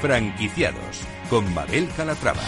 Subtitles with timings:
[0.00, 2.42] Franquiciados con Mabel Calatrava.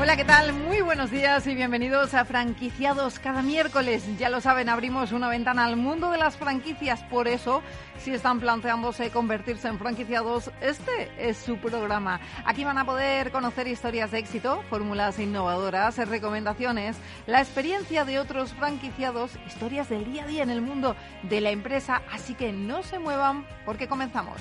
[0.00, 0.52] Hola, ¿qué tal?
[0.88, 3.18] Buenos días y bienvenidos a Franquiciados.
[3.18, 7.02] Cada miércoles, ya lo saben, abrimos una ventana al mundo de las franquicias.
[7.10, 7.62] Por eso,
[7.98, 12.20] si están planteándose convertirse en franquiciados, este es su programa.
[12.46, 16.96] Aquí van a poder conocer historias de éxito, fórmulas innovadoras, recomendaciones,
[17.26, 21.50] la experiencia de otros franquiciados, historias del día a día en el mundo de la
[21.50, 22.00] empresa.
[22.10, 24.40] Así que no se muevan porque comenzamos.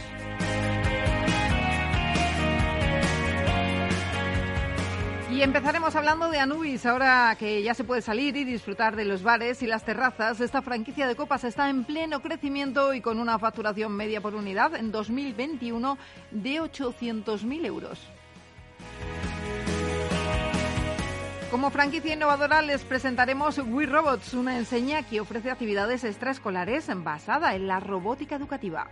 [5.37, 9.21] Y empezaremos hablando de Anubis, ahora que ya se puede salir y disfrutar de los
[9.21, 10.41] bares y las terrazas.
[10.41, 14.73] Esta franquicia de copas está en pleno crecimiento y con una facturación media por unidad
[14.73, 15.95] en 2021
[16.31, 17.99] de 800.000 euros.
[21.51, 27.67] Como franquicia innovadora les presentaremos We Robots, una enseña que ofrece actividades extraescolares basada en
[27.67, 28.87] la robótica educativa.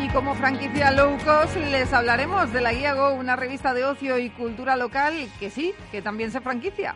[0.00, 4.16] Y como franquicia low cost les hablaremos de la Guía Go, una revista de ocio
[4.18, 6.94] y cultura local que sí, que también se franquicia.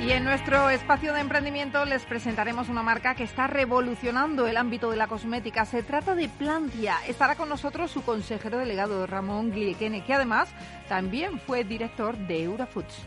[0.00, 4.90] Y en nuestro espacio de emprendimiento les presentaremos una marca que está revolucionando el ámbito
[4.90, 5.64] de la cosmética.
[5.64, 6.96] Se trata de Plantia.
[7.06, 10.48] Estará con nosotros su consejero delegado Ramón Gliquene, que además
[10.88, 13.06] también fue director de Eurafoods.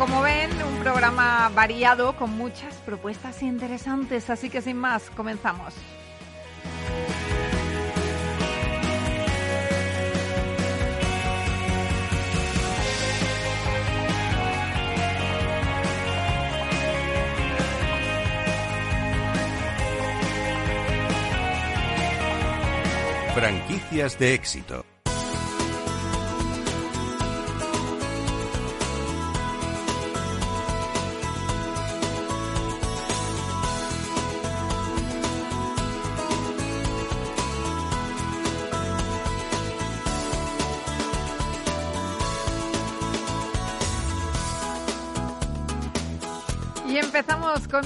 [0.00, 5.74] Como ven, un programa variado con muchas propuestas interesantes, así que sin más, comenzamos.
[23.34, 24.89] Franquicias de éxito.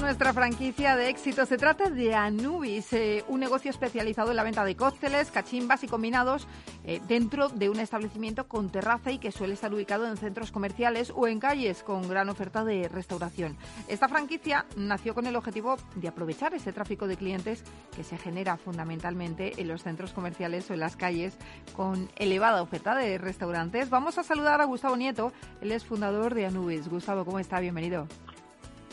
[0.05, 1.47] Nuestra franquicia de éxito.
[1.47, 5.87] Se trata de Anubis, eh, un negocio especializado en la venta de cócteles, cachimbas y
[5.87, 6.47] combinados
[6.83, 11.11] eh, dentro de un establecimiento con terraza y que suele estar ubicado en centros comerciales
[11.15, 13.57] o en calles con gran oferta de restauración.
[13.87, 17.63] Esta franquicia nació con el objetivo de aprovechar ese tráfico de clientes
[17.95, 21.35] que se genera fundamentalmente en los centros comerciales o en las calles
[21.75, 23.89] con elevada oferta de restaurantes.
[23.89, 26.89] Vamos a saludar a Gustavo Nieto, él es fundador de Anubis.
[26.89, 27.59] Gustavo, ¿cómo está?
[27.59, 28.07] Bienvenido.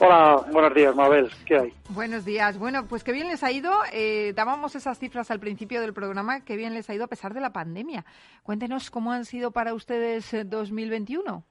[0.05, 1.31] Hola, buenos días, Mabel.
[1.47, 1.73] ¿Qué hay?
[1.91, 2.59] Buenos días.
[2.59, 3.71] Bueno, pues qué bien les ha ido.
[3.93, 6.45] Eh, dábamos esas cifras al principio del programa.
[6.45, 8.05] Qué bien les ha ido a pesar de la pandemia.
[8.43, 11.37] Cuéntenos cómo han sido para ustedes 2021.
[11.37, 11.43] Eh,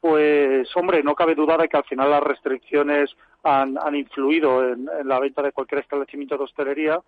[0.00, 3.10] pues, hombre, no cabe duda de que al final las restricciones
[3.42, 7.00] han, influido en, la venta de cualquier establecimiento de hostelería.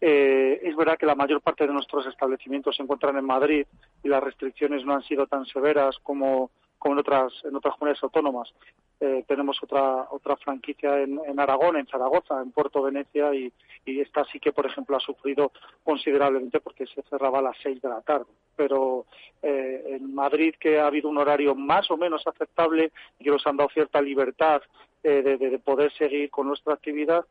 [0.00, 3.66] Eh, es verdad que la mayor parte de nuestros establecimientos se encuentran en Madrid
[4.04, 8.02] y las restricciones no han sido tan severas como como en otras en otras comunidades
[8.02, 8.52] autónomas.
[8.98, 13.52] Eh, tenemos otra otra franquicia en, Aragón, en Zaragoza, en Puerto Venecia y,
[13.84, 15.52] esta sí que, por ejemplo, ha sufrido
[15.84, 18.26] considerablemente porque se cerraba a las seis de la tarde.
[18.56, 19.06] Pero
[19.42, 23.46] eh, en Madrid, que ha habido un horario más o menos aceptable y que nos
[23.46, 24.62] han dado cierta libertad
[25.04, 27.24] eh, de, de, poder seguir con nuestra actividad,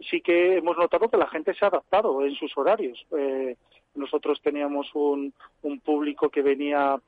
[0.00, 3.06] sí que hemos notado que la gente se ha adaptado en sus horarios.
[3.94, 5.32] nosotros teníamos un,
[5.62, 6.98] un público que venía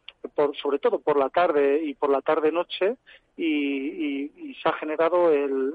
[0.63, 2.97] sobre todo por la tarde y por la tarde-noche,
[3.37, 5.75] y, se ha generado el,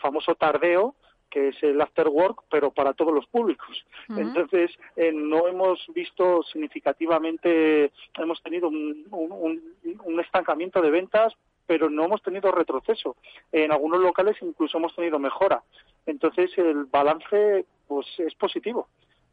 [0.00, 0.94] famoso tardeo,
[1.30, 3.84] que es el after work, pero para todos los públicos.
[4.08, 11.34] Entonces, eh, no hemos visto significativamente, hemos tenido un, un, estancamiento de ventas,
[11.66, 13.16] pero no hemos tenido retroceso.
[13.52, 15.62] En algunos locales incluso hemos tenido mejora.
[16.06, 18.88] Entonces, el balance pues es positivo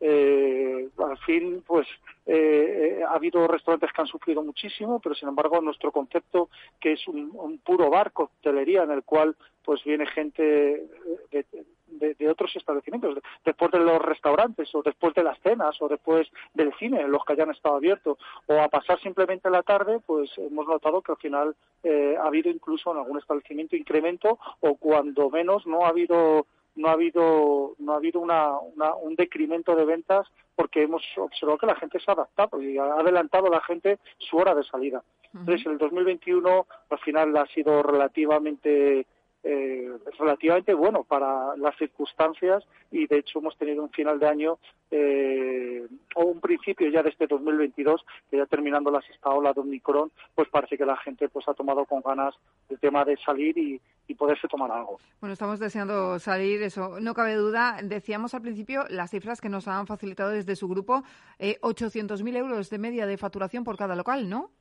[0.07, 1.87] eh, al fin, pues
[2.27, 6.49] eh, ha habido restaurantes que han sufrido muchísimo, pero sin embargo nuestro concepto,
[6.79, 10.85] que es un, puro bar, coctelería, en el cual pues viene gente
[11.31, 16.71] de, otros establecimientos, después de los restaurantes o después de las cenas o después del
[16.75, 21.01] cine, los que hayan estado abiertos, o a pasar simplemente la tarde, pues hemos notado
[21.01, 25.83] que al final eh, ha habido incluso en algún establecimiento incremento o cuando menos no
[25.83, 31.03] ha habido no ha habido no ha habido una, un decremento de ventas porque hemos
[31.17, 34.55] observado que la gente se ha adaptado y ha adelantado a la gente su hora
[34.55, 35.03] de salida.
[35.33, 39.05] Entonces, el 2021 al final ha sido relativamente
[39.47, 44.57] eh, relativamente bueno para las circunstancias y de hecho hemos tenido un final de año
[44.89, 49.61] eh, o un principio ya de este 2022 que ya terminando la sexta ola de
[49.61, 52.33] Omicron pues parece que la gente pues ha tomado con ganas
[52.69, 53.81] el tema de salir y,
[54.17, 54.97] poderse tomar algo.
[55.19, 57.77] Bueno, estamos deseando salir, eso no cabe duda.
[57.83, 61.03] Decíamos al principio las cifras que nos han facilitado desde su grupo,
[61.37, 64.51] eh, 800.000 euros de media de facturación por cada local, ¿no?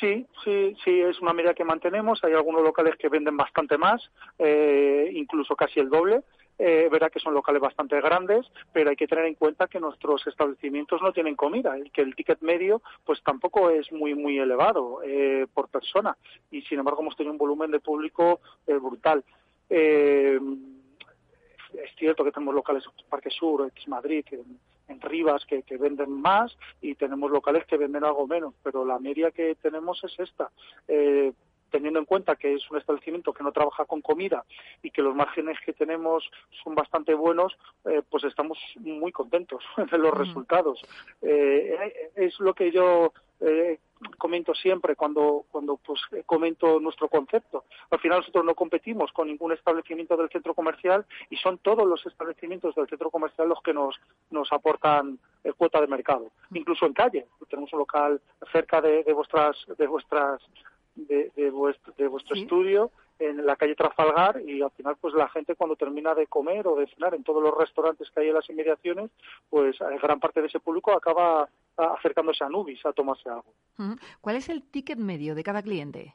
[0.00, 2.22] Sí, sí, sí, es una medida que mantenemos.
[2.22, 4.02] Hay algunos locales que venden bastante más,
[4.38, 6.22] eh, incluso casi el doble.
[6.58, 10.26] Eh, verá que son locales bastante grandes, pero hay que tener en cuenta que nuestros
[10.26, 15.00] establecimientos no tienen comida y que el ticket medio pues tampoco es muy muy elevado
[15.04, 16.16] eh, por persona
[16.50, 19.22] y sin embargo hemos tenido un volumen de público eh, brutal.
[19.68, 20.40] es
[21.98, 24.24] cierto que tenemos locales Parque Sur, X Madrid,
[24.88, 29.30] en Rivas que, venden más y tenemos locales que venden algo menos, pero la media
[29.30, 30.50] que tenemos es esta.
[30.88, 31.32] Eh,
[31.70, 34.44] teniendo en cuenta que es un establecimiento que no trabaja con comida
[34.82, 36.30] y que los márgenes que tenemos
[36.62, 40.80] son bastante buenos, eh, pues estamos muy contentos de los resultados.
[41.22, 43.78] Eh, es lo que yo eh,
[44.18, 47.64] comento siempre cuando, cuando pues, comento nuestro concepto.
[47.90, 52.04] Al final nosotros no competimos con ningún establecimiento del centro comercial y son todos los
[52.06, 53.96] establecimientos del centro comercial los que nos,
[54.30, 56.30] nos aportan el cuota de mercado.
[56.52, 57.26] Incluso en calle.
[57.48, 58.20] Tenemos un local
[58.52, 60.42] cerca de, de vuestras, de vuestras
[60.96, 65.54] de, vuestro, de vuestro estudio en la calle Trafalgar y al final pues la gente
[65.54, 68.48] cuando termina de comer o de cenar en todos los restaurantes que hay en las
[68.50, 69.10] inmediaciones
[69.48, 73.52] pues eh, gran parte de ese público acaba acercándose a Nubis a tomarse algo.
[74.20, 76.14] ¿Cuál es el ticket medio de cada cliente?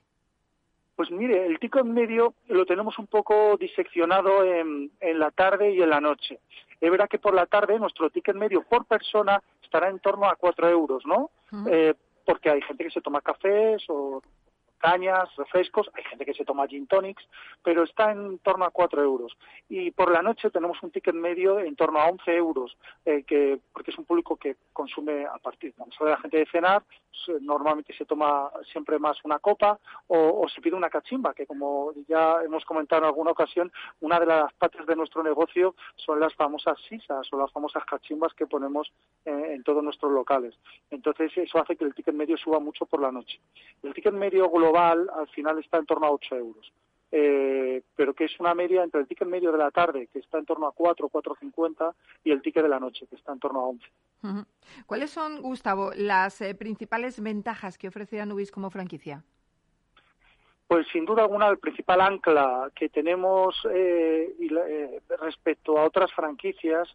[0.95, 5.81] Pues mire, el ticket medio lo tenemos un poco diseccionado en, en la tarde y
[5.81, 6.39] en la noche.
[6.79, 10.35] Es verdad que por la tarde nuestro ticket medio por persona estará en torno a
[10.35, 11.29] cuatro euros, ¿no?
[11.69, 11.93] eh,
[12.25, 14.21] porque hay gente que se toma cafés o
[14.81, 17.23] cañas, refrescos, hay gente que se toma gin tonics,
[17.63, 19.37] pero está en torno a 4 euros.
[19.69, 23.59] Y por la noche tenemos un ticket medio en torno a 11 euros, eh, que,
[23.71, 26.83] porque es un público que consume a partir, cuando sale la gente de cenar,
[27.41, 32.41] normalmente se toma siempre más una copa o, se pide una cachimba, que como ya
[32.43, 36.79] hemos comentado en alguna ocasión, una de las partes de nuestro negocio son las famosas
[36.89, 38.91] sisas o las famosas cachimbas que ponemos
[39.25, 40.55] eh, en todos nuestros locales.
[40.89, 43.39] Entonces eso hace que el ticket medio suba mucho por la noche.
[43.83, 46.71] El ticket medio global al final está en torno a 8 euros.
[47.13, 50.37] Eh, pero que es una media entre el ticket medio de la tarde, que está
[50.37, 53.59] en torno a 4, 4.50, y el ticket de la noche, que está en torno
[53.59, 54.45] a 11.
[54.85, 59.23] ¿Cuáles son, Gustavo, las eh, principales ventajas que ofrece Anubis como franquicia?
[60.67, 64.33] Pues sin duda alguna el principal ancla que tenemos eh,
[65.19, 66.87] respecto a otras franquicias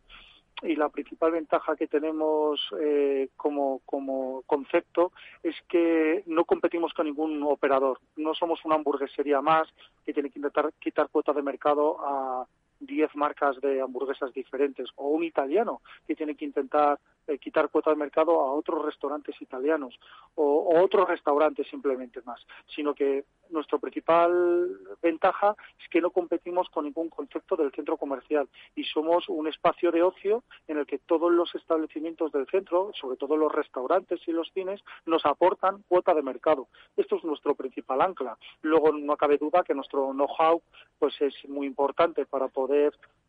[0.62, 5.12] y la principal ventaja que tenemos eh, como, como concepto
[5.42, 8.00] es que no competimos con ningún operador.
[8.16, 9.68] No somos una hamburguesería más
[10.04, 12.46] que tiene que intentar quitar cuota de mercado a
[12.80, 17.90] 10 marcas de hamburguesas diferentes o un italiano que tiene que intentar eh, quitar cuota
[17.90, 19.98] de mercado a otros restaurantes italianos
[20.36, 24.70] o, otros restaurantes simplemente más, sino que nuestra principal
[25.02, 29.90] ventaja es que no competimos con ningún concepto del centro comercial y somos un espacio
[29.90, 34.32] de ocio en el que todos los establecimientos del centro, sobre todo los restaurantes y
[34.32, 36.68] los cines, nos aportan cuota de mercado.
[36.96, 38.36] Esto es nuestro principal ancla.
[38.62, 40.62] Luego no cabe duda que nuestro know-how
[40.98, 42.65] pues es muy importante para poder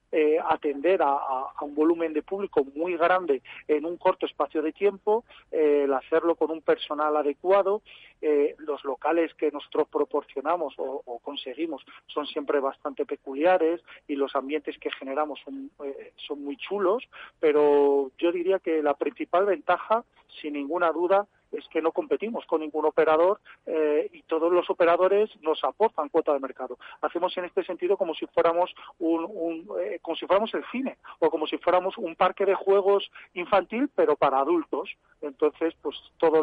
[0.09, 5.25] eh, atender a, un volumen de público muy grande en un corto espacio de tiempo,
[5.51, 7.81] eh, el hacerlo con un personal adecuado.
[8.21, 14.77] Eh, los locales que nosotros proporcionamos o, conseguimos son siempre bastante peculiares y los ambientes
[14.79, 15.71] que generamos son,
[16.15, 17.03] son muy chulos,
[17.41, 20.05] pero yo diría que la principal ventaja,
[20.41, 25.29] sin ninguna duda, es que no competimos con ningún operador eh, y todos los operadores
[25.41, 26.77] nos aportan cuota de mercado.
[27.01, 31.29] Hacemos en este sentido como si fuéramos un, eh, como si fuéramos el cine o
[31.29, 34.89] como si fuéramos un parque de juegos infantil pero para adultos.
[35.21, 36.37] Entonces, pues todo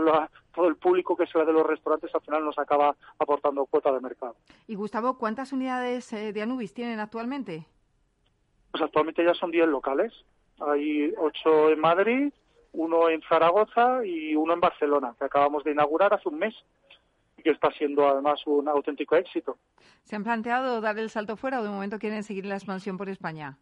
[0.55, 4.01] todo el público que sale de los restaurantes al final nos acaba aportando cuota de
[4.01, 4.37] mercado.
[4.67, 7.67] Y Gustavo, ¿cuántas unidades eh, de Anubis tienen actualmente?
[8.71, 10.13] Pues actualmente ya son 10 locales.
[10.61, 12.33] Hay 8 en Madrid,
[12.75, 16.55] uno en Zaragoza y uno en Barcelona, que acabamos de inaugurar hace un mes
[17.37, 19.57] y que está siendo además un auténtico éxito.
[20.03, 23.09] ¿Se han planteado dar el salto fuera o de momento quieren seguir la expansión por
[23.09, 23.59] España?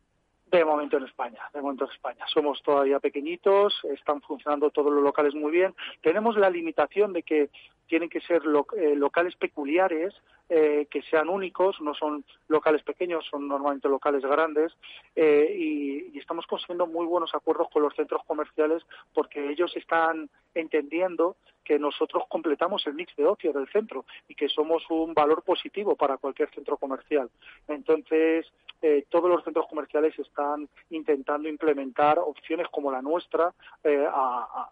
[0.47, 2.25] De momento en España, de momento en España.
[2.33, 5.75] Somos todavía pequeñitos, están funcionando todos los locales muy bien.
[6.03, 7.49] Tenemos la limitación de que
[7.87, 8.43] tienen que ser
[8.77, 10.15] eh, locales peculiares,
[10.55, 14.71] eh, que sean únicos, no son locales pequeños, son normalmente locales grandes,
[15.17, 18.83] eh, y, estamos consiguiendo muy buenos acuerdos con los centros comerciales
[19.15, 24.51] porque ellos están entendiendo que nosotros completamos el mix de ocio del centro y que
[24.51, 27.31] somos un valor positivo para cualquier centro comercial.
[27.67, 28.47] Entonces,
[28.83, 33.55] eh, todos los centros comerciales están intentando implementar opciones como la nuestra
[33.85, 34.69] eh, a,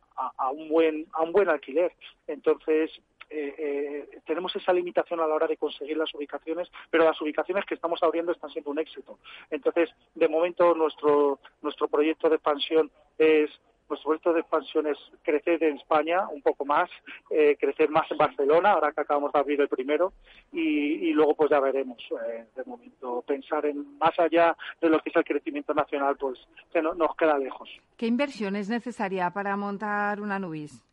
[0.53, 1.95] un buen a un buen alquiler.
[2.27, 2.91] Entonces,
[3.31, 7.75] eh, tenemos esa limitación a la hora de conseguir las ubicaciones, pero las ubicaciones que
[7.75, 9.19] estamos abriendo están siendo un éxito.
[9.51, 13.51] Entonces, de momento, nuestro, nuestro proyecto de expansión es
[13.91, 16.89] nuestro proyecto de expansión es crecer en España un poco más,
[17.29, 20.13] eh, crecer más en Barcelona, ahora que acabamos de abrir el primero,
[20.53, 21.99] y, luego pues ya veremos.
[22.29, 26.39] Eh, de momento, pensar en más allá de lo que es el crecimiento nacional, pues
[26.73, 27.69] que no, nos queda lejos.
[27.97, 30.85] ¿Qué inversión es necesaria para montar una Nubis?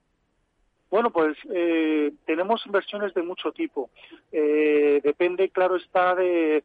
[0.89, 3.89] Bueno, pues eh, tenemos inversiones de mucho tipo.
[4.32, 6.63] depende, claro está, de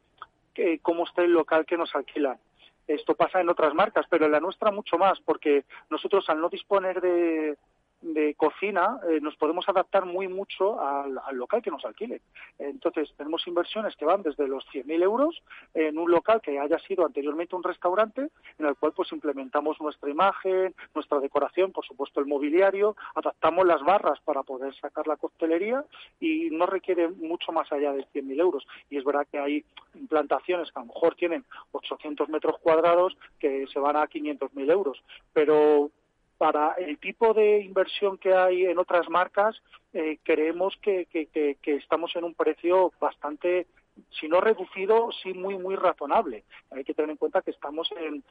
[0.81, 2.37] cómo está el local que nos alquilan.
[2.87, 6.49] Esto pasa en otras marcas, pero en la nuestra mucho más, porque nosotros al no
[6.49, 7.57] disponer de,
[8.03, 12.21] de cocina eh, nos podemos adaptar muy mucho al, local que nos alquile.
[12.59, 15.41] Entonces, tenemos inversiones que van desde los 100.000 euros
[15.73, 18.29] en un local que haya sido anteriormente un restaurante,
[18.59, 23.81] en el cual pues implementamos nuestra imagen, nuestra decoración, por supuesto el mobiliario, adaptamos las
[23.83, 25.85] barras para poder sacar la coctelería
[26.19, 28.67] y no requiere mucho más allá de 100.000 euros.
[28.89, 33.65] Y es verdad que hay implantaciones que a lo mejor tienen 800 metros cuadrados que
[33.71, 35.89] se van a 500.000 euros, pero
[36.37, 39.61] para el tipo de inversión que hay en otras marcas,
[39.93, 41.07] eh, creemos que,
[41.63, 43.67] estamos en un precio bastante,
[44.09, 46.43] si no reducido, sí muy, muy razonable.
[46.71, 48.23] Hay que tener en cuenta que estamos en,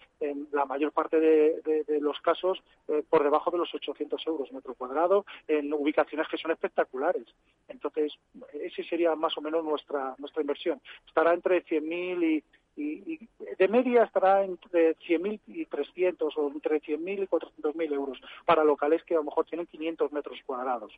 [0.51, 5.25] la mayor parte de, los casos eh, por debajo de los 800 euros metro cuadrado,
[5.47, 7.27] en ubicaciones que son espectaculares.
[7.69, 8.13] Entonces,
[8.53, 10.81] esa sería más o menos nuestra, nuestra inversión.
[11.07, 12.45] Estará entre 100.000 y
[12.77, 18.65] y, de media estará entre 100.000 y 300 o entre 100.000 y 400.000 euros para
[18.65, 20.93] locales que a lo mejor tienen 500 metros cuadrados.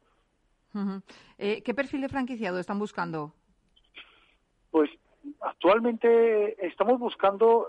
[1.38, 3.32] Eh, ¿Qué perfil de franquiciado están buscando?
[4.70, 4.90] Pues
[5.40, 7.68] actualmente estamos buscando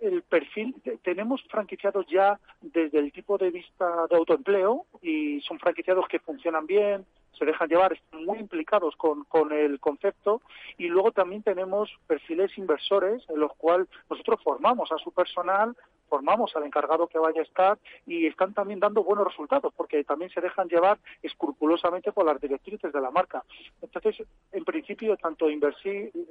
[0.00, 6.06] el perfil, tenemos franquiciados ya desde el tipo de vista de autoempleo y son franquiciados
[6.08, 7.06] que funcionan bien,
[7.38, 10.42] se dejan llevar, están muy implicados con, con el concepto
[10.78, 15.76] y luego también tenemos perfiles inversores en los cuales nosotros formamos a su personal,
[16.08, 20.30] formamos al encargado que vaya a estar y están también dando buenos resultados porque también
[20.30, 23.44] se dejan llevar escrupulosamente por las directrices de la marca.
[23.82, 25.46] Entonces, en principio, tanto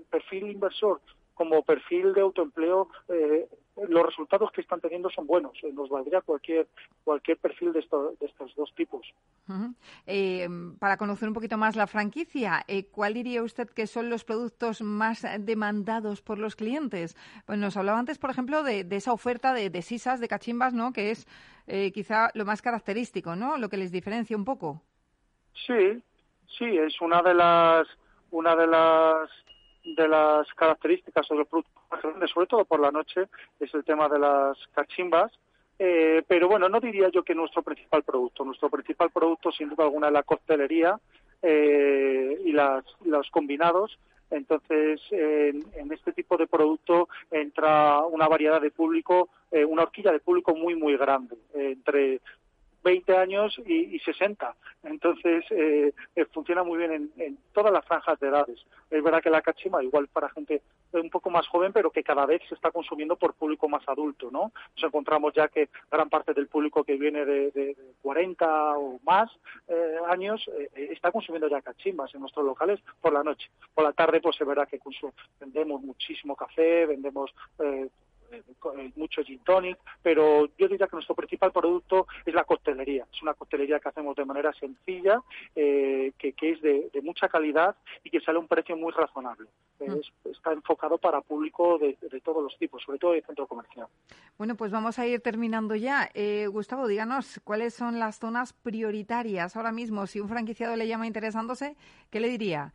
[0.09, 1.01] perfil inversor
[1.33, 5.57] como perfil de autoempleo, eh, los resultados que están teniendo son buenos.
[5.63, 6.67] Eh, nos valdría cualquier
[7.03, 9.05] cualquier perfil de, de estos dos tipos.
[10.07, 10.47] Eh,
[10.79, 15.25] para conocer un poquito más la franquicia, ¿cuál diría usted que son los productos más
[15.39, 17.15] demandados por los clientes?
[17.45, 20.93] Pues nos hablaba antes, por ejemplo, de, esa oferta de, de, sisas, de cachimbas, ¿no?
[20.93, 21.27] Que es
[21.93, 23.57] quizá lo más característico, ¿no?
[23.57, 24.81] Lo que les diferencia un poco.
[25.67, 26.01] Sí,
[26.57, 27.87] sí, es una de las
[28.31, 29.29] una de las
[29.85, 33.27] de las características o los productos más grandes, sobre todo por la noche,
[33.59, 35.31] es el tema de las cachimbas.
[35.77, 38.43] Eh, pero bueno, no diría yo que nuestro principal producto.
[38.43, 40.99] Nuestro principal producto, sin duda alguna, es la coctelería
[41.41, 43.97] eh, y las, los combinados.
[44.31, 50.19] Entonces, en, este tipo de producto entra una variedad de público, eh, una horquilla de
[50.19, 52.21] público muy, muy grande, entre
[52.85, 54.55] 20 años y, y 60.
[54.83, 58.63] Entonces, eh, eh, funciona muy bien en, todas las franjas de edades.
[58.91, 60.61] Es verdad que la cachima, igual para gente
[60.93, 64.29] un poco más joven, pero que cada vez se está consumiendo por público más adulto,
[64.31, 64.51] ¿no?
[64.75, 69.31] Nos encontramos ya que gran parte del público que viene de, 40 o más
[69.67, 73.49] eh, años está consumiendo ya cachimbas en nuestros locales por la noche.
[73.73, 74.79] Por la tarde, pues se verá que
[75.39, 77.89] vendemos muchísimo café, vendemos eh,
[78.95, 83.05] mucho gin tonic, pero yo diría que nuestro principal producto es la coctelería.
[83.13, 85.21] Es una coctelería que hacemos de manera sencilla,
[85.55, 89.47] eh, que, es de, mucha calidad y que sale a un precio muy razonable.
[89.79, 90.29] Mm.
[90.31, 93.87] está enfocado para público de, todos los tipos, sobre todo de centro comercial.
[94.37, 96.09] Bueno, pues vamos a ir terminando ya.
[96.13, 100.07] Eh, Gustavo, díganos cuáles son las zonas prioritarias ahora mismo.
[100.07, 101.75] Si un franquiciado le llama interesándose,
[102.09, 102.73] ¿qué le diría?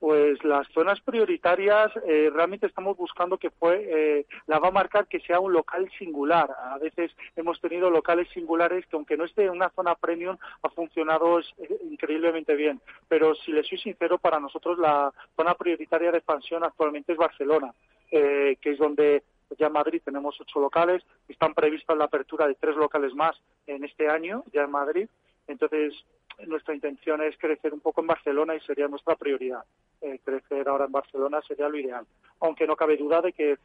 [0.00, 5.06] Pues las zonas prioritarias eh, realmente estamos buscando que fue eh, la va a marcar
[5.06, 6.50] que sea un local singular.
[6.58, 10.70] A veces hemos tenido locales singulares que aunque no esté en una zona premium ha
[10.70, 11.44] funcionado eh,
[11.90, 12.80] increíblemente bien.
[13.08, 17.74] Pero si les soy sincero, para nosotros la zona prioritaria de expansión actualmente es Barcelona,
[18.10, 19.22] que es donde
[19.58, 23.84] ya en Madrid tenemos ocho locales, están previstas la apertura de tres locales más en
[23.84, 25.08] este año ya en Madrid.
[25.46, 25.92] Entonces,
[26.46, 29.64] nuestra intención es crecer un poco en Barcelona y sería nuestra prioridad.
[30.00, 32.06] Eh, crecer ahora en Barcelona sería lo ideal.
[32.40, 33.58] Aunque no cabe duda de que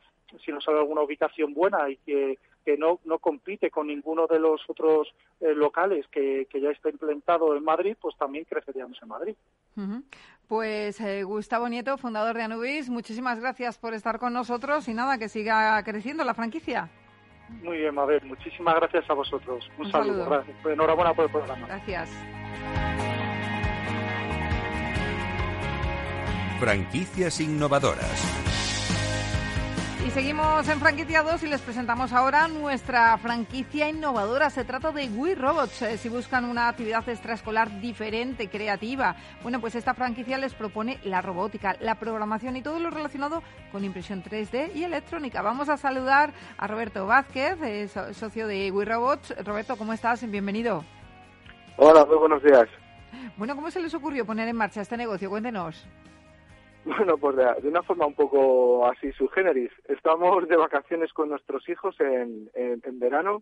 [0.44, 2.38] si nos sale alguna ubicación buena y que,
[2.78, 7.64] no, no compite con ninguno de los otros eh, locales que, ya está implementado en
[7.64, 9.36] Madrid, pues también creceríamos en Madrid.
[10.48, 15.18] Pues eh, Gustavo Nieto, fundador de Anubis, muchísimas gracias por estar con nosotros y nada,
[15.18, 16.90] que siga creciendo la franquicia.
[17.50, 18.22] Muy bien, Mabel.
[18.26, 19.70] Muchísimas gracias a vosotros.
[19.78, 20.44] Un, saludo.
[20.66, 21.68] Enhorabuena por el programa.
[21.68, 22.10] Gracias.
[26.60, 28.75] Franquicias innovadoras.
[30.06, 34.52] Y seguimos en franquicia 2 y les presentamos ahora nuestra franquicia innovadora.
[34.52, 35.82] Se trata de Wii Robots.
[35.82, 41.24] Eh, si buscan una actividad extraescolar diferente, creativa, bueno, pues esta franquicia les propone la
[41.24, 45.42] robótica, la programación y todo lo relacionado con impresión 3D y electrónica.
[45.42, 49.34] Vamos a saludar a Roberto Vázquez, eh, socio de Wii Robots.
[49.44, 50.30] Roberto, ¿cómo estás?
[50.30, 50.86] Bienvenido.
[51.78, 52.68] Hola, muy buenos días.
[53.38, 55.32] Bueno, ¿cómo se les ocurrió poner en marcha este negocio?
[55.32, 55.84] Cuéntenos.
[56.98, 59.72] Bueno, pues de, una forma un poco así subgéneris.
[59.88, 63.42] Estamos de vacaciones con nuestros hijos en, en, verano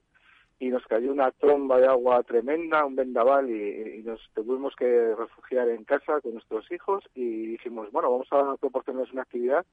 [0.60, 5.68] y nos cayó una tromba de agua tremenda, un vendaval y, nos tuvimos que refugiar
[5.70, 9.66] en casa con nuestros hijos y dijimos, bueno, vamos a proporcionarles una actividad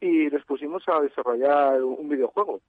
[0.00, 2.60] y les pusimos a desarrollar un videojuego.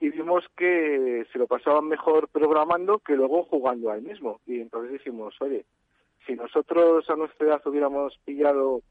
[0.00, 4.40] Y vimos que se lo pasaban mejor programando que luego jugando ahí mismo.
[4.46, 5.64] Y entonces dijimos, oye,
[6.26, 8.82] si nosotros a nuestra edad hubiéramos pillado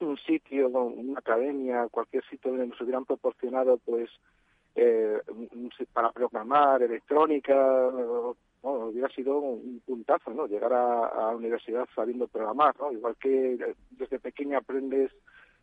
[0.00, 4.10] un sitio, una academia, cualquier sitio donde nos hubieran proporcionado, pues,
[4.74, 5.18] eh,
[5.92, 7.90] para programar, electrónica,
[8.62, 10.46] hubiera sido un puntazo, ¿no?
[10.46, 12.92] Llegar a, la universidad sabiendo programar, ¿no?
[12.92, 15.12] Igual que desde pequeña aprendes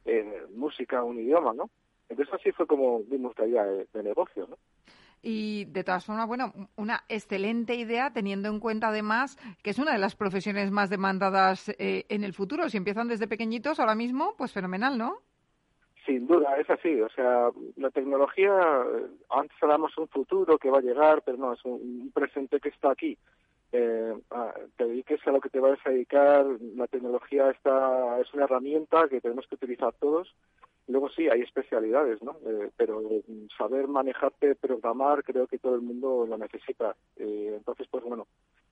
[0.05, 1.69] eh, música, un idioma, ¿no?
[2.09, 4.57] Entonces así fue como vimos la idea de negocio, ¿no?
[5.25, 9.93] Y de todas formas, bueno, una excelente idea teniendo en cuenta además que es una
[9.93, 12.67] de las profesiones más demandadas eh, en el futuro.
[12.67, 15.19] Si empiezan desde pequeñitos ahora mismo, pues fenomenal, ¿no?
[16.05, 16.99] Sin duda, es así.
[16.99, 21.53] O sea, la tecnología, eh, antes hablamos un futuro que va a llegar, pero no,
[21.53, 23.17] es un, presente que está aquí.
[23.71, 24.13] Eh,
[24.75, 29.07] te dediques a lo que te vayas a dedicar, la tecnología está, es una herramienta
[29.07, 30.35] que tenemos que utilizar todos
[30.87, 32.37] Luego sí, hay especialidades, ¿no?
[32.45, 33.01] Eh, pero
[33.57, 36.95] saber manejarte, programar, creo que todo el mundo lo necesita.
[37.15, 38.27] Eh, entonces, pues bueno,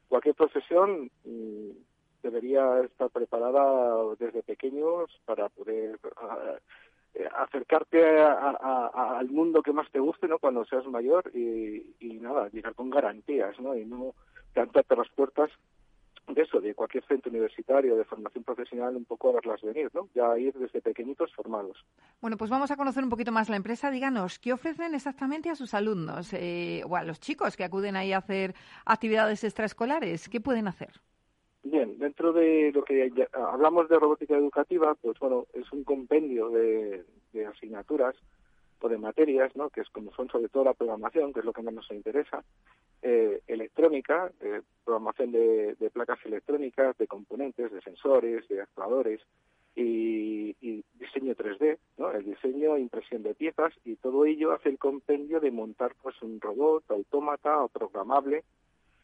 [0.09, 1.69] cualquier profesión mm,
[2.21, 5.99] debería estar preparada desde pequeños para poder
[7.13, 10.37] eh, acercarte al mundo que más te guste, ¿no?
[10.37, 13.75] Cuando seas mayor y, y nada, llegar con garantías, ¿no?
[13.75, 14.13] Y no
[14.53, 15.49] cantarte las puertas
[16.27, 20.07] de eso, de cualquier centro universitario de formación profesional, un poco a verlas venir, ¿no?
[20.13, 21.85] Ya ir desde pequeñitos formados.
[22.21, 23.91] Bueno, pues vamos a conocer un poquito más la empresa.
[23.91, 28.13] Díganos, ¿qué ofrecen exactamente a sus alumnos eh, o a los chicos que acuden ahí
[28.13, 28.53] a hacer
[28.85, 30.29] actividades extraescolares?
[30.29, 31.01] ¿Qué pueden hacer?
[31.63, 37.03] Bien, dentro de lo que hablamos de robótica educativa, pues bueno, es un compendio de,
[37.33, 38.15] de asignaturas
[38.81, 39.69] o de materias, ¿no?
[39.69, 42.43] Que es como son sobre todo la programación, que es lo que más nos interesa,
[43.01, 49.21] eh, electrónica, eh, programación de, placas electrónicas, de componentes, de sensores, de actuadores
[49.75, 50.55] y,
[50.99, 52.11] diseño 3D, ¿no?
[52.11, 56.39] el diseño, impresión de piezas y todo ello hace el compendio de montar pues un
[56.39, 58.43] robot autómata o programable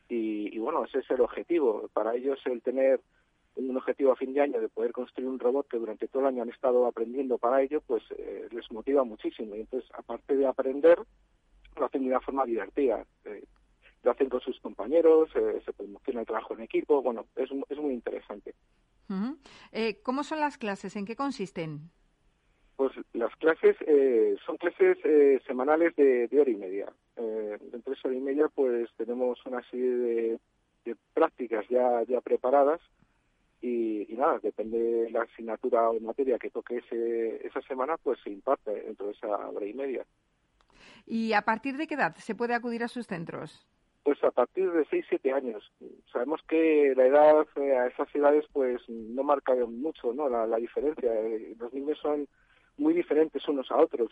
[0.10, 1.90] y, bueno, ese es el objetivo.
[1.94, 3.02] Para ellos el tener
[3.58, 6.28] un objetivo a fin de año de poder construir un robot que durante todo el
[6.30, 9.56] año han estado aprendiendo para ello, pues eh, les motiva muchísimo.
[9.56, 11.00] Y entonces, aparte de aprender,
[11.76, 13.06] lo hacen de una forma divertida
[14.04, 17.78] lo hacen con sus compañeros, eh, se promociona el trabajo en equipo, bueno, es, es
[17.78, 18.54] muy interesante.
[19.72, 20.96] Eh, ¿Cómo son las clases?
[20.96, 21.92] ¿En qué consisten?
[22.76, 24.98] Pues las clases eh, son clases
[25.46, 26.88] semanales de, hora y media.
[27.16, 30.40] Eh, entre esa hora y media pues tenemos una serie de,
[31.14, 32.80] prácticas ya, ya preparadas
[33.62, 38.30] y, nada, depende de la asignatura o materia que toque ese, esa semana, pues se
[38.30, 40.06] imparte dentro de esa hora y media.
[41.06, 43.66] ¿Y a partir de qué edad se puede acudir a sus centros?
[44.04, 45.72] Pues a partir de 6-7 años.
[46.12, 50.30] Sabemos que la edad eh, a esas edades pues no marca mucho ¿no?
[50.30, 51.14] la, diferencia.
[51.14, 52.28] Eh, los niños son
[52.78, 54.12] muy diferentes unos a otros.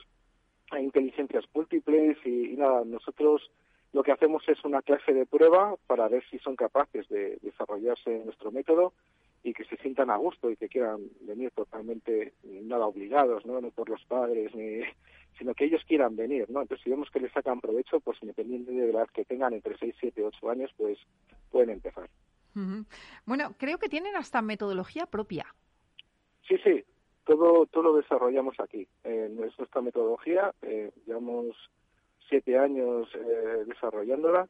[0.72, 3.50] Hay inteligencias múltiples y, nada, nosotros
[3.94, 8.14] lo que hacemos es una clase de prueba para ver si son capaces de desarrollarse
[8.14, 8.94] en nuestro método
[9.46, 13.62] y que se sientan a gusto y que quieran venir totalmente nada obligados, ¿no?
[13.62, 14.82] No por los padres ni
[15.38, 16.62] sino que ellos quieran venir, ¿no?
[16.62, 19.78] Entonces, si vemos que les sacan provecho, pues independiente de la edad que tengan, entre
[19.78, 20.98] 6, 7, 8 años, pues
[21.52, 22.10] pueden empezar.
[23.26, 25.46] Bueno, creo que tienen hasta metodología propia.
[26.48, 26.86] Sí, sí,
[27.26, 28.88] todo, todo lo desarrollamos aquí.
[29.04, 31.56] Eh, nuestra metodología, eh, llevamos
[32.30, 34.48] siete años eh, desarrollándola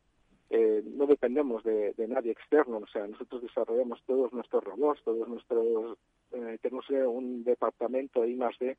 [0.50, 5.98] eh, no dependemos de, nadie externo, o sea, nosotros desarrollamos todos nuestros robots, todos nuestros,
[6.34, 8.78] eh, tenemos un departamento I más D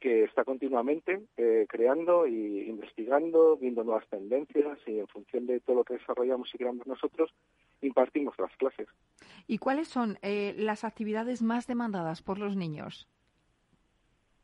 [0.00, 5.76] que está continuamente eh, creando y investigando, viendo nuevas tendencias y en función de todo
[5.76, 7.30] lo que desarrollamos y creamos nosotros,
[7.80, 8.88] impartimos las clases.
[9.46, 13.08] ¿Y cuáles son las actividades más demandadas por los niños?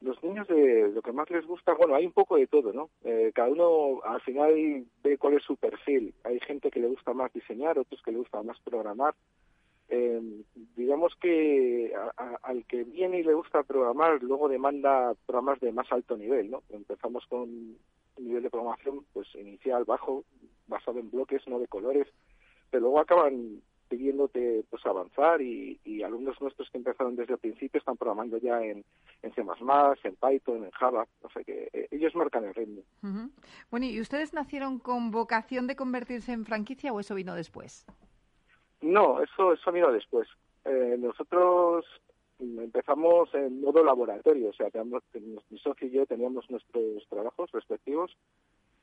[0.00, 2.90] Los niños de lo que más les gusta, bueno, hay un poco de todo, ¿no?
[3.04, 6.14] Eh, cada uno al final ve cuál es su perfil.
[6.24, 9.14] Hay gente que le gusta más diseñar, otros que le gusta más programar.
[9.88, 10.22] Eh,
[10.76, 11.92] digamos que
[12.42, 16.62] al que viene y le gusta programar, luego demanda programas de más alto nivel, ¿no?
[16.70, 17.78] Empezamos con un
[18.18, 20.24] nivel de programación pues inicial, bajo,
[20.68, 22.06] basado en bloques, no de colores,
[22.70, 23.60] pero luego acaban
[23.90, 28.84] pidiéndote pues avanzar y, alumnos nuestros que empezaron desde el principio están programando ya en,
[29.22, 32.82] en C++, en Python, en Java, o sea que eh, ellos marcan el ritmo.
[33.70, 37.84] Bueno, ¿y ustedes nacieron con vocación de convertirse en franquicia o eso vino después?
[38.80, 40.26] No, eso, eso vino después.
[40.64, 41.84] Eh, nosotros
[42.38, 45.02] empezamos en modo laboratorio, o sea, teníamos,
[45.50, 48.16] mi socio y yo teníamos nuestros trabajos respectivos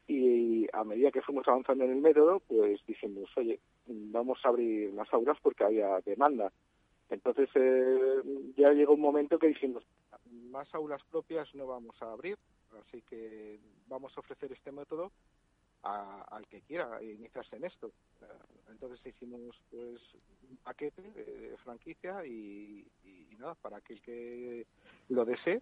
[0.07, 4.93] y a medida que fuimos avanzando en el método, pues dijimos, oye, vamos a abrir
[4.93, 6.51] más aulas porque había demanda.
[7.09, 8.21] Entonces eh,
[8.57, 9.83] ya llegó un momento que dijimos,
[10.49, 12.37] más aulas propias no vamos a abrir,
[12.81, 15.11] así que vamos a ofrecer este método
[15.83, 17.91] al que quiera iniciarse en esto.
[18.69, 20.01] Entonces hicimos pues
[20.49, 24.65] un paquete de, franquicia y, y, nada, para aquel que
[25.09, 25.61] lo desee,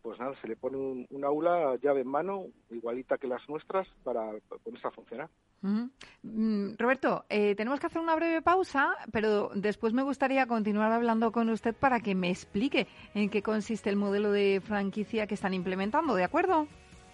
[0.00, 4.22] pues nada, se le pone un, aula llave en mano, igualita que las nuestras, para
[4.62, 5.28] ponerse a funcionar.
[5.62, 11.32] Mm, Roberto, eh, tenemos que hacer una breve pausa, pero después me gustaría continuar hablando
[11.32, 15.54] con usted para que me explique en qué consiste el modelo de franquicia que están
[15.54, 16.66] implementando, ¿de acuerdo?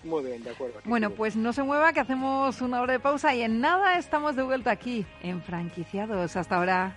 [0.05, 0.81] Muy bien, de acuerdo.
[0.85, 4.43] Bueno, pues no se mueva, que hacemos una breve pausa y en nada estamos de
[4.43, 6.37] vuelta aquí, en Franquiciados.
[6.37, 6.97] Hasta ahora.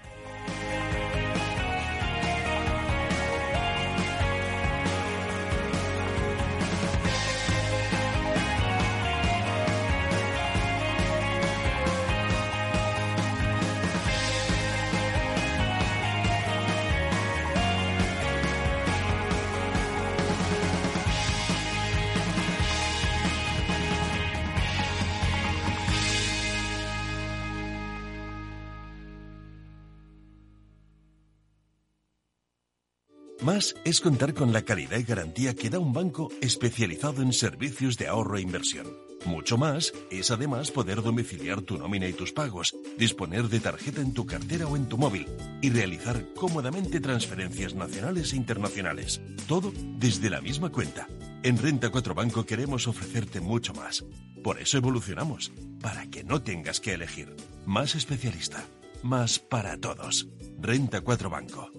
[33.55, 38.07] Es contar con la calidad y garantía que da un banco especializado en servicios de
[38.07, 38.85] ahorro e inversión.
[39.25, 44.13] Mucho más es además poder domiciliar tu nómina y tus pagos, disponer de tarjeta en
[44.13, 45.25] tu cartera o en tu móvil
[45.61, 49.21] y realizar cómodamente transferencias nacionales e internacionales.
[49.47, 51.07] Todo desde la misma cuenta.
[51.41, 54.03] En Renta 4 Banco queremos ofrecerte mucho más.
[54.43, 57.33] Por eso evolucionamos, para que no tengas que elegir.
[57.65, 58.65] Más especialista,
[59.01, 60.27] más para todos.
[60.59, 61.71] Renta 4 Banco.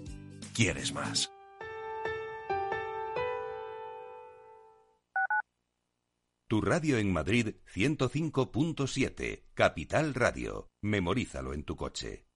[0.54, 1.35] ¿Quieres más?
[6.48, 10.70] Tu radio en Madrid 105.7, Capital Radio.
[10.80, 12.28] Memorízalo en tu coche.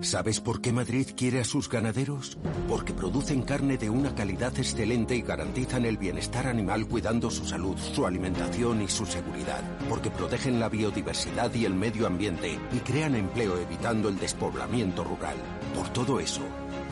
[0.00, 2.38] ¿Sabes por qué Madrid quiere a sus ganaderos?
[2.66, 7.76] Porque producen carne de una calidad excelente y garantizan el bienestar animal cuidando su salud,
[7.78, 9.62] su alimentación y su seguridad.
[9.88, 15.36] Porque protegen la biodiversidad y el medio ambiente y crean empleo evitando el despoblamiento rural.
[15.72, 16.42] Por todo eso,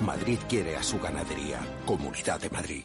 [0.05, 1.59] Madrid quiere a su ganadería.
[1.85, 2.85] Comunidad de Madrid.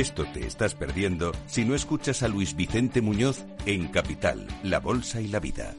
[0.00, 5.20] Esto te estás perdiendo si no escuchas a Luis Vicente Muñoz en Capital, La Bolsa
[5.20, 5.74] y la Vida.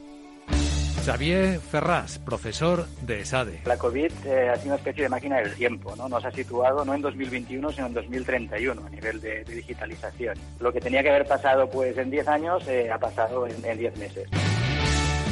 [1.04, 3.62] Xavier Ferraz, profesor de ESADE.
[3.64, 6.08] La COVID eh, ha sido una especie de máquina del tiempo, ¿no?
[6.08, 10.38] Nos ha situado no en 2021, sino en 2031 a nivel de, digitalización.
[10.60, 13.96] Lo que tenía que haber pasado pues en 10 años eh, ha pasado en 10
[13.96, 14.28] meses.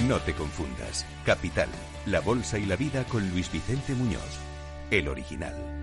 [0.09, 1.07] No te confundas.
[1.24, 1.68] Capital,
[2.07, 4.40] la bolsa y la vida con Luis Vicente Muñoz,
[4.90, 5.80] el original.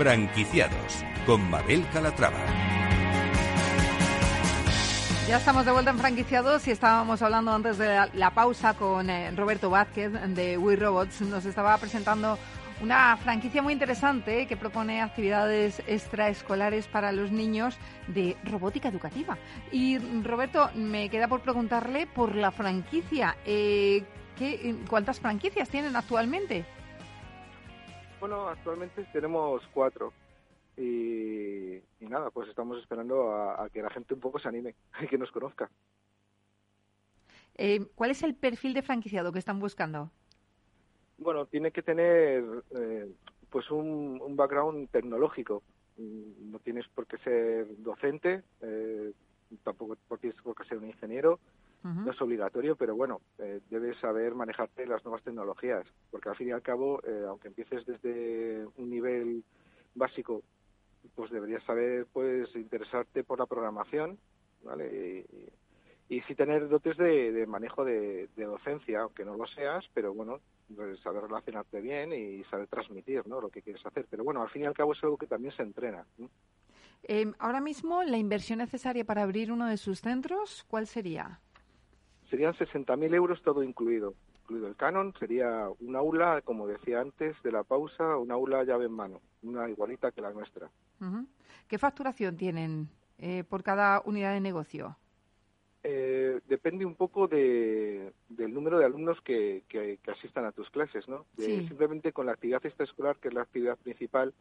[0.00, 2.42] Franquiciados con Mabel Calatrava.
[5.28, 9.30] Ya estamos de vuelta en franquiciados y estábamos hablando antes de la, pausa con eh,
[9.32, 11.20] Roberto Vázquez de We Robots.
[11.20, 12.38] Nos estaba presentando
[12.80, 19.36] una franquicia muy interesante que propone actividades extraescolares para los niños de robótica educativa.
[19.70, 23.36] Y Roberto, me queda por preguntarle por la franquicia.
[23.44, 24.02] Eh,
[24.38, 26.64] ¿qué, ¿Cuántas franquicias tienen actualmente?
[28.20, 30.12] Bueno, actualmente tenemos cuatro.
[30.76, 35.18] Y, nada, pues estamos esperando a, que la gente un poco se anime y que
[35.18, 35.70] nos conozca.
[37.56, 40.10] Eh, ¿Cuál es el perfil de franquiciado que están buscando?
[41.18, 43.12] Bueno, tiene que tener eh,
[43.50, 45.62] pues un, un, background tecnológico.
[45.98, 49.12] No tienes por qué ser docente, eh,
[49.62, 51.38] tampoco tienes por qué ser un ingeniero,
[51.82, 56.48] no es obligatorio, pero bueno, eh, debes saber manejarte las nuevas tecnologías, porque al fin
[56.48, 59.44] y al cabo, eh, aunque empieces desde un nivel
[59.94, 60.42] básico,
[61.14, 64.18] pues deberías saber, pues, interesarte por la programación,
[64.62, 65.24] ¿vale?
[65.28, 65.50] Y,
[66.10, 70.40] y sí tener dotes de, manejo de, docencia, aunque no lo seas, pero bueno,
[70.74, 73.40] pues saber relacionarte bien y saber transmitir, ¿no?
[73.40, 74.06] Lo que quieres hacer.
[74.10, 76.04] Pero bueno, al fin y al cabo es algo que también se entrena.
[77.04, 81.40] Eh, ahora mismo, la inversión necesaria para abrir uno de sus centros, ¿cuál sería?
[82.30, 84.14] Serían 60.000 euros todo incluido.
[84.42, 88.86] Incluido el canon, sería un aula, como decía antes de la pausa, un aula llave
[88.86, 90.70] en mano, una igualita que la nuestra.
[91.68, 92.88] ¿Qué facturación tienen
[93.18, 94.96] eh, por cada unidad de negocio?
[95.82, 101.08] Eh, depende un poco de, del número de alumnos que, que, asistan a tus clases,
[101.08, 101.24] ¿no?
[101.36, 104.34] Simplemente con la actividad extraescolar, que es la actividad principal,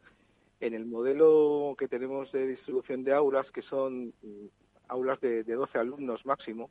[0.60, 4.47] en el modelo que tenemos de distribución de aulas, que son mm,
[4.89, 6.69] aulas de, de 12 alumnos máximo,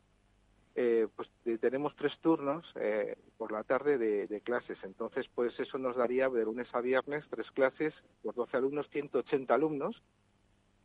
[0.81, 1.29] eh, pues
[1.61, 4.79] tenemos tres turnos eh, por la tarde de, clases.
[4.85, 9.53] Entonces, pues eso nos daría de lunes a viernes tres clases por 12 alumnos, 180
[9.53, 10.01] alumnos.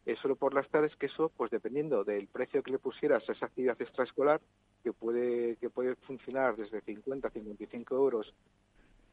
[0.08, 3.34] Eh, solo por las tardes, que eso, pues dependiendo del precio que le pusieras a
[3.34, 4.41] esa actividad extraescolar,
[4.84, 8.34] que puede, que puede funcionar desde 50 a 55 euros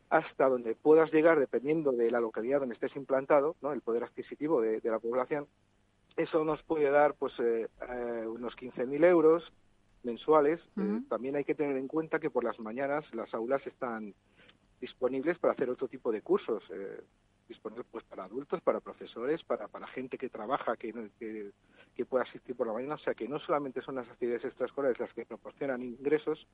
[0.09, 3.75] hasta donde puedas llegar dependiendo de la localidad donde estés implantado, ¿no?
[3.75, 5.47] el poder adquisitivo de, la población,
[6.17, 9.53] eso nos puede dar pues unos 15.000 euros,
[10.03, 10.61] mensuales.
[10.77, 14.15] Eh, también hay que tener en cuenta que por las mañanas las aulas están
[14.81, 17.03] disponibles para hacer otro tipo de cursos, eh,
[17.49, 21.51] disponibles pues para adultos, para profesores, para, para gente que trabaja, que, que,
[21.95, 22.95] que, pueda asistir por la mañana.
[22.95, 26.47] O sea que no solamente son las actividades extraescolares las que proporcionan ingresos,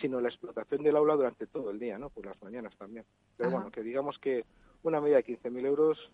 [0.00, 2.08] sino la explotación del aula durante todo el día, ¿no?
[2.08, 3.04] Por las mañanas también.
[3.36, 4.44] Pero bueno, que digamos que
[4.82, 6.10] una media de 15.000 euros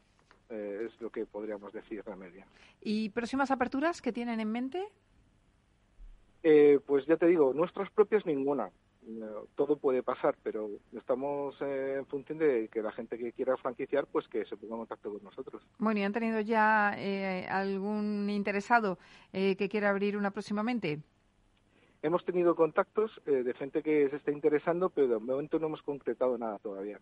[0.48, 2.46] eh, es lo que podríamos decir la media.
[2.81, 4.88] ¿Y próximas aperturas que tienen en mente?
[6.42, 8.70] Eh, pues ya te digo, nuestras propias ninguna.
[9.57, 14.07] todo puede pasar, pero estamos eh, en función de que la gente que quiera franquiciar,
[14.07, 15.62] pues que se ponga en contacto con nosotros.
[15.79, 18.98] Bueno, ¿y han tenido ya eh, algún interesado
[19.33, 21.00] que quiera abrir una próximamente?
[22.03, 26.38] Hemos tenido contactos de gente que se está interesando, pero de momento no hemos concretado
[26.38, 26.98] nada todavía.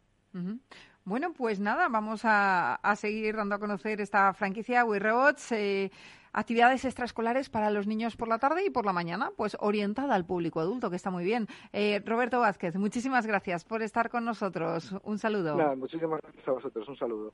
[1.05, 5.53] Bueno, pues nada, vamos a, seguir dando a conocer esta franquicia We Robots.
[5.53, 5.91] Eh,
[6.33, 10.27] actividades extraescolares para los niños por la tarde y por la mañana, pues orientada al
[10.27, 11.47] público adulto, que está muy bien.
[11.73, 14.95] Eh, Roberto Vázquez, muchísimas gracias por estar con nosotros.
[15.03, 15.57] Un saludo.
[15.77, 16.88] muchísimas gracias a vosotros.
[16.88, 17.33] Un saludo.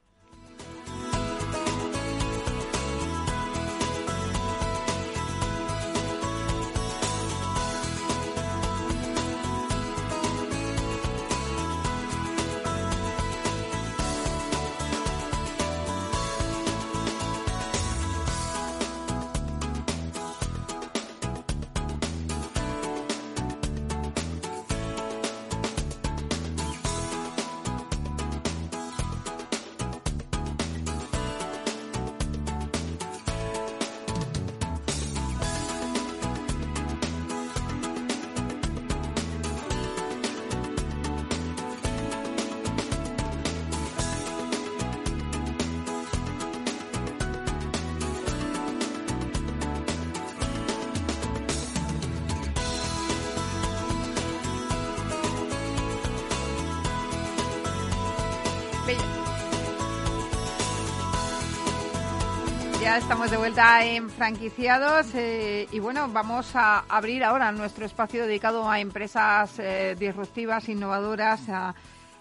[62.97, 68.71] Estamos de vuelta en franquiciados eh, y bueno, vamos a abrir ahora nuestro espacio dedicado
[68.71, 71.75] a empresas eh, disruptivas, innovadoras, a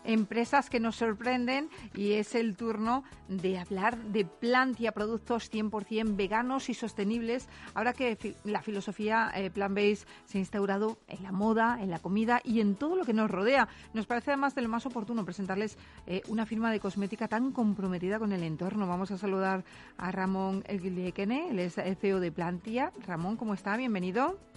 [0.03, 6.69] empresas que nos sorprenden y es el turno de hablar de Plantia, productos 100% veganos
[6.69, 7.47] y sostenibles.
[7.73, 12.41] Ahora que la filosofía eh, plant-based se ha instaurado en la moda, en la comida
[12.43, 15.77] y en todo lo que nos rodea, nos parece además de lo más oportuno presentarles
[16.07, 18.87] eh, una firma de cosmética tan comprometida con el entorno.
[18.87, 19.63] Vamos a saludar
[19.97, 22.91] a Ramón Elguilekene, él es CEO de Plantia.
[23.05, 23.77] Ramón, ¿cómo está?
[23.77, 24.52] Bienvenido.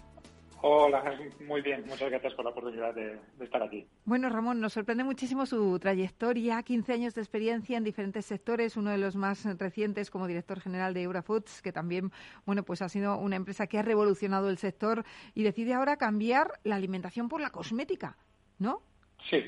[0.62, 1.84] Hola, muy bien.
[1.86, 3.86] Muchas gracias por la oportunidad de, estar aquí.
[4.04, 8.90] Bueno, Ramón, nos sorprende muchísimo su trayectoria, 15 años de experiencia en diferentes sectores, uno
[8.90, 12.10] de los más recientes como director general de Eurafoods, que también,
[12.46, 16.52] bueno, pues ha sido una empresa que ha revolucionado el sector y decide ahora cambiar
[16.64, 18.16] la alimentación por la cosmética,
[18.58, 18.82] ¿no?
[19.28, 19.42] Sí,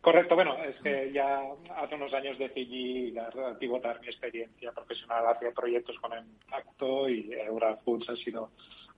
[0.00, 0.34] correcto.
[0.34, 1.40] Bueno, es que ya
[1.76, 3.14] hace unos años decidí
[3.58, 8.50] pivotar mi experiencia profesional hacia proyectos con impacto y Eurafoods ha sido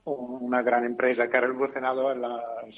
[0.05, 2.23] una gran empresa que ha revolucionado el,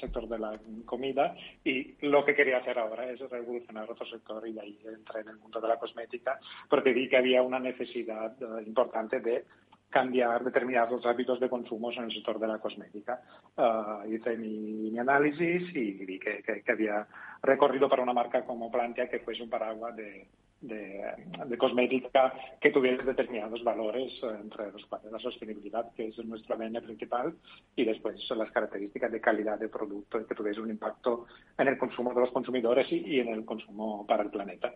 [0.00, 4.52] sector de la comida y lo que quería hacer ahora es revolucionar otro sector y
[4.52, 6.38] de ahí entré en el mundo de la cosmética
[6.68, 9.44] porque vi que había una necesidad eh, importante de
[9.90, 13.22] cambiar determinados hábitos de consumo en el sector de la cosmética.
[13.56, 17.06] Uh, hice mi, análisis y vi que, que, había
[17.42, 20.26] recorrido para una marca como Plantia que fuese un paraguas de,
[20.60, 26.56] de, cosmética que tuviera determinados valores, eh, entre los cuales la sostenibilidad, que es nuestro
[26.56, 27.34] ADN principal,
[27.76, 32.12] y después las características de calidad de producto, que tuviese un impacto en el consumo
[32.14, 34.74] de los consumidores y, en el consumo para el planeta.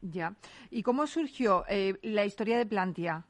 [0.00, 0.34] Ya.
[0.70, 3.24] ¿Y cómo surgió eh, la historia de Plantia?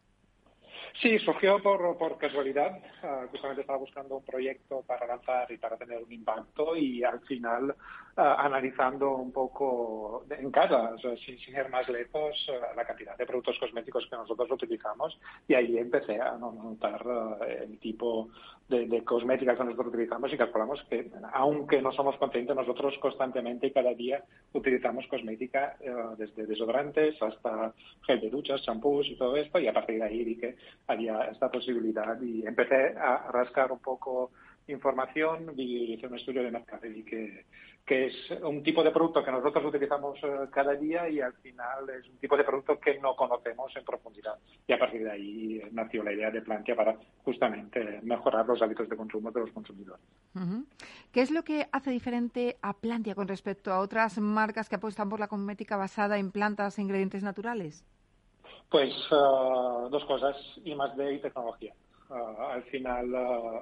[1.01, 2.79] Sí, surgió por, por casualidad.
[3.03, 7.21] Uh, justamente estaba buscando un proyecto para lanzar y para tener un impacto y al
[7.21, 7.75] final,
[8.17, 10.95] analizando un poco en casa,
[11.25, 15.79] sin, ir más lejos, uh, la cantidad de productos cosméticos que nosotros utilizamos y ahí
[15.79, 17.03] empecé a notar
[17.63, 18.29] el tipo
[18.69, 23.69] de, de, cosmética que nosotros utilizamos y calculamos que, aunque no somos conscientes, nosotros constantemente
[23.69, 24.23] y cada día
[24.53, 25.77] utilizamos cosmética
[26.17, 27.73] desde desodorantes hasta
[28.07, 31.25] gel de duchas, champús y todo esto y a partir de ahí vi que había
[31.25, 34.31] esta posibilidad y empecé a rascar un poco
[34.69, 37.45] información y hice un estudio de mercado y que,
[37.85, 41.91] que es un tipo de producto que nosotros utilizamos eh, cada día y al final
[41.91, 44.39] es un tipo de producto que no conocemos en profundidad.
[44.67, 48.89] Y a partir de ahí nació la idea de Plantia para justamente mejorar los hábitos
[48.89, 50.01] de consumo de los consumidores.
[51.11, 55.09] ¿Qué es lo que hace diferente a Plantia con respecto a otras marcas que apuestan
[55.09, 57.85] por la cosmética basada en plantas e ingredientes naturales?
[58.71, 61.75] Pues uh, dos cosas, I más D y tecnología.
[62.13, 63.61] Uh, al final, uh,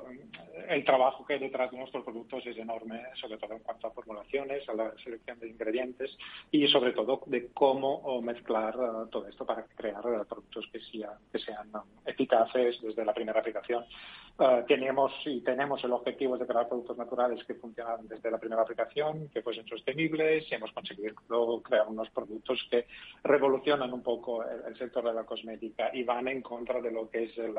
[0.68, 3.92] el trabajo que hay detrás de nuestros productos es enorme, sobre todo en cuanto a
[3.92, 6.18] formulaciones, a la selección de ingredientes
[6.50, 8.74] y sobre todo de cómo mezclar
[9.10, 11.70] todo esto para crear productos que, sean, que sean
[12.04, 13.84] eficaces desde la primera aplicación.
[14.66, 19.28] tenemos y tenemos el objetivo de crear productos naturales que funcionan desde la primera aplicación,
[19.28, 21.14] que fuesen sostenibles y hemos conseguido
[21.62, 22.86] crear unos productos que
[23.22, 27.08] revolucionan un poco el, el sector de la cosmética y van en contra de lo
[27.08, 27.54] que es el,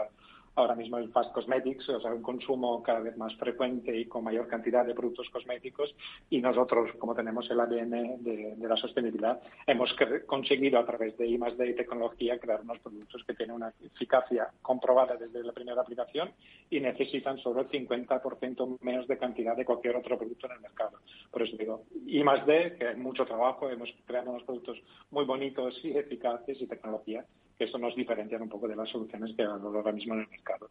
[0.55, 4.23] ahora mismo el fast cosmetics, o sea, un consumo cada vez más frecuente y con
[4.23, 5.95] mayor cantidad de productos cosméticos
[6.29, 11.37] y nosotros, como tenemos el ADN de, la sostenibilidad, hemos conseguido a través de I
[11.37, 16.31] D y tecnología crear unos productos que tienen una eficacia comprobada desde la primera aplicación
[16.69, 20.99] y necesitan solo el 50% menos de cantidad de cualquier otro producto en el mercado.
[21.31, 24.77] Por eso digo, I D, que hay mucho trabajo, hemos creado unos productos
[25.11, 27.25] muy bonitos y eficaces y tecnología
[27.65, 30.69] eso nos diferencia un poco de las soluciones que hay ahora mismo en el mercado.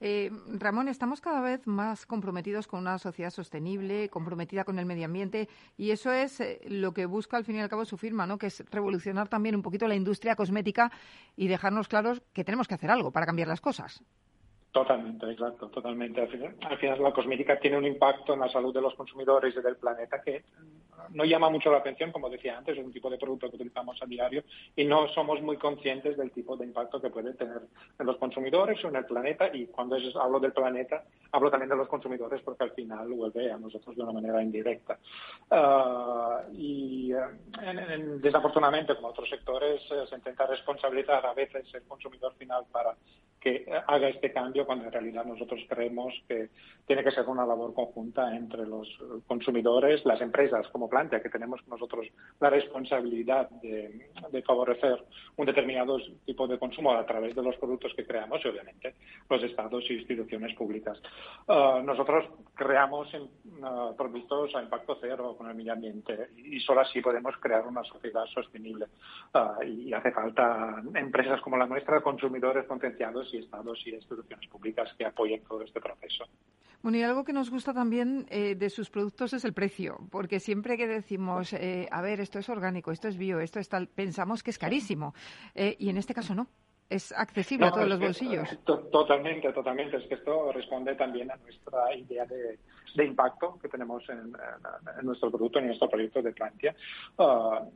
[0.00, 5.04] Eh, Ramón, estamos cada vez más comprometidos con una sociedad sostenible, comprometida con el medio
[5.04, 8.26] ambiente, y eso es eh, lo que busca al fin y al cabo su firma,
[8.26, 8.38] ¿no?
[8.38, 10.90] que es revolucionar también un poquito la industria cosmética
[11.36, 14.02] y dejarnos claros que tenemos que hacer algo para cambiar las cosas.
[14.74, 16.20] Totalmente, exacto, totalmente.
[16.20, 19.76] Al final, la cosmética tiene un impacto en la salud de los consumidores y del
[19.76, 20.42] planeta que
[21.10, 24.02] no llama mucho la atención, como decía antes, es un tipo de producto que utilizamos
[24.02, 24.42] a diario
[24.74, 27.60] y no somos muy conscientes del tipo de impacto que puede tener
[28.00, 29.48] en los consumidores o en el planeta.
[29.54, 33.58] Y cuando hablo del planeta, hablo también de los consumidores porque al final vuelve a
[33.58, 34.98] nosotros de una manera indirecta.
[35.52, 42.34] Ah, y eh, desafortunadamente, como otros sectores, eh, se intenta responsabilizar a veces el consumidor
[42.34, 42.96] final para
[43.44, 46.50] que haga este cambio cuando en realidad nosotros creemos que
[46.86, 48.88] tiene que ser una labor conjunta entre los
[49.26, 52.06] consumidores, las empresas como Plantea, que tenemos nosotros
[52.40, 54.10] la responsabilidad de,
[54.46, 55.02] favorecer
[55.36, 55.96] un determinado
[56.26, 58.94] tipo de consumo a través de los productos que creamos y obviamente
[59.30, 61.00] los estados y instituciones públicas.
[61.46, 67.00] Uh, nosotros creamos uh, productos a impacto cero con el medio ambiente y solo así
[67.00, 68.86] podemos crear una sociedad sostenible.
[69.34, 74.88] Uh, y hace falta empresas como la nuestra, consumidores concienciados y estados y instituciones públicas
[74.96, 76.24] que apoyen todo este proceso.
[76.82, 80.38] Bueno, y algo que nos gusta también eh, de sus productos es el precio, porque
[80.38, 83.88] siempre que decimos, eh, a ver, esto es orgánico, esto es bio, esto es tal,
[83.88, 85.14] pensamos que es carísimo.
[85.54, 86.46] Eh, y en este caso no
[86.90, 88.48] es accesible a todos los bolsillos.
[88.64, 89.96] totalmente, totalmente.
[89.96, 92.58] Es que esto responde también a nuestra idea de,
[93.04, 94.32] impacto que tenemos en,
[95.02, 96.76] nuestro producto, en nuestro proyecto de Plantia.
[97.16, 97.68] Uh,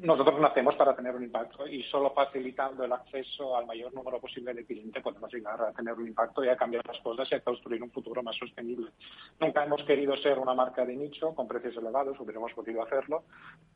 [0.00, 4.52] nosotros nacemos para tener un impacto y solo facilitando el acceso al mayor número posible
[4.54, 7.40] de clientes podemos llegar a tener un impacto y a cambiar las cosas y a
[7.40, 8.90] construir un futuro más sostenible.
[9.38, 13.22] Nunca hemos querido ser una marca de nicho con precios elevados, hubiéramos podido hacerlo,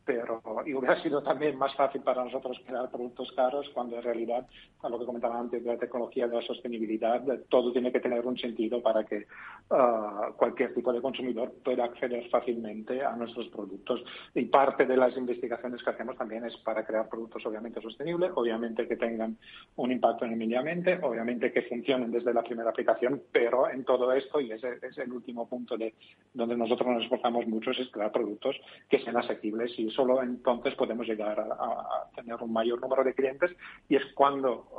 [0.05, 4.47] pero y hubiera sido también más fácil para nosotros crear productos caros cuando en realidad
[4.83, 8.27] a lo que comentaba antes de la tecnología de la sostenibilidad, todo tiene que tener
[8.27, 9.27] un sentido para que
[9.71, 14.03] uh, cualquier tipo de consumidor pueda acceder fácilmente a nuestros productos.
[14.35, 18.89] Y parte de las investigaciones que hacemos también es para crear productos obviamente sostenibles, obviamente
[18.89, 19.37] que tengan
[19.77, 23.85] un impacto en el medio ambiente, obviamente que funcionen desde la primera aplicación, pero en
[23.85, 25.95] todo esto, y ese es el último punto de
[26.33, 28.57] donde nosotros nos esforzamos mucho, es crear productos
[28.89, 33.15] que sean asequibles y solo entonces podemos llegar a, a tener un mayor número de
[33.15, 33.51] clientes
[33.89, 34.70] y es cuando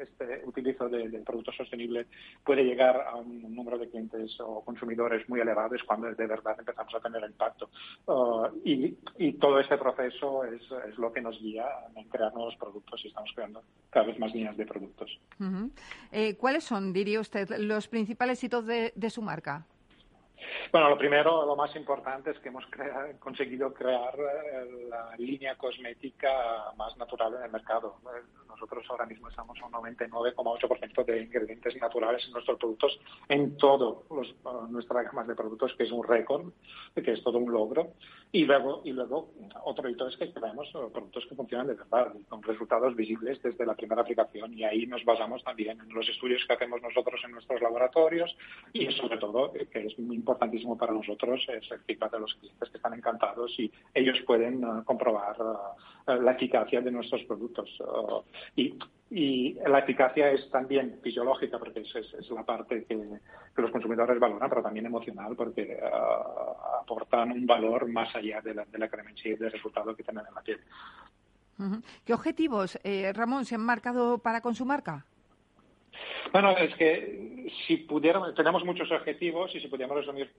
[0.00, 2.06] este utilizo de, productos sostenibles
[2.44, 6.94] puede llegar a un número de clientes o consumidores muy elevados cuando de verdad empezamos
[6.94, 7.68] a tener impacto.
[8.06, 10.62] Uh, y, todo este proceso es,
[10.98, 11.64] lo que nos guía
[11.96, 15.18] en crear nuevos productos y estamos creando cada vez más líneas de productos.
[16.12, 19.66] Eh, ¿Cuáles son, diría usted, los principales hitos de su marca?
[20.70, 22.64] Bueno, lo primero, lo más importante es que hemos
[23.18, 27.96] conseguido crear eh, la línea cosmética más natural en el mercado.
[28.48, 34.04] Nosotros ahora mismo estamos a un 99,8% de ingredientes naturales en nuestros productos, en todo
[34.10, 34.34] los,
[34.70, 36.52] nuestra gama de productos, que es un récord,
[36.94, 37.92] que es todo un logro.
[38.30, 39.30] Y luego, y luego
[39.64, 43.74] otro hito es que creamos productos que funcionan de verdad, con resultados visibles desde la
[43.74, 44.52] primera aplicación.
[44.54, 48.34] Y ahí nos basamos también en los estudios que hacemos nosotros en nuestros laboratorios
[48.72, 52.34] y sobre todo, que es muy importante importantísimo para nosotros es el feedback de los
[52.34, 57.68] clientes que están encantados y ellos pueden uh, comprobar uh, la eficacia de nuestros productos.
[57.80, 58.22] Uh,
[58.56, 58.78] y,
[59.66, 62.98] la eficacia es también fisiológica porque es, la parte que,
[63.56, 65.78] los consumidores valoran, pero también emocional porque
[66.80, 68.88] aportan un valor más allá de la, de la
[69.22, 70.60] y del resultado que tienen en la piel.
[72.06, 75.04] ¿Qué objetivos, eh, Ramón, se han marcado para con su marca?
[76.32, 80.32] Bueno, es que si pudiéramos, tenemos muchos objetivos y si pudiéramos resumir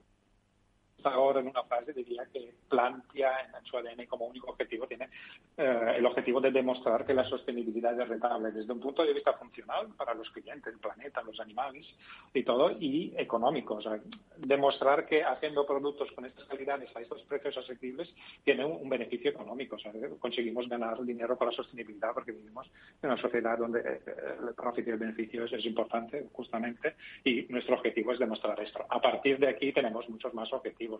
[1.04, 5.08] ahora en una frase diría que Plantia en su ADN como único objetivo tiene
[5.56, 9.32] eh, el objetivo de demostrar que la sostenibilidad es rentable desde un punto de vista
[9.34, 11.86] funcional para los clientes, el planeta, los animales
[12.32, 13.74] y todo, y económico.
[13.74, 14.00] O sea,
[14.38, 18.12] demostrar que haciendo productos con estas calidades a estos precios asequibles
[18.44, 19.76] tiene un, beneficio económico.
[19.76, 22.70] O sea, conseguimos ganar dinero con la sostenibilidad porque vivimos
[23.02, 24.00] en una sociedad donde eh,
[24.48, 26.94] el profit y el beneficio es importante, justamente,
[27.24, 28.84] y nuestro objetivo es demostrar esto.
[28.88, 30.93] A partir de aquí tenemos muchos más objetivos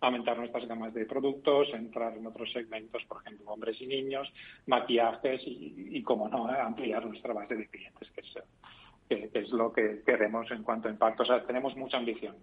[0.00, 4.32] aumentar nuestras gamas de productos, entrar en otros segmentos, por ejemplo, hombres y niños,
[4.66, 10.02] maquillajes y, como no, eh, ampliar nuestra base de clientes, que es, es lo que
[10.04, 11.22] queremos en cuanto a impacto.
[11.22, 12.36] O sea, tenemos mucha ambición.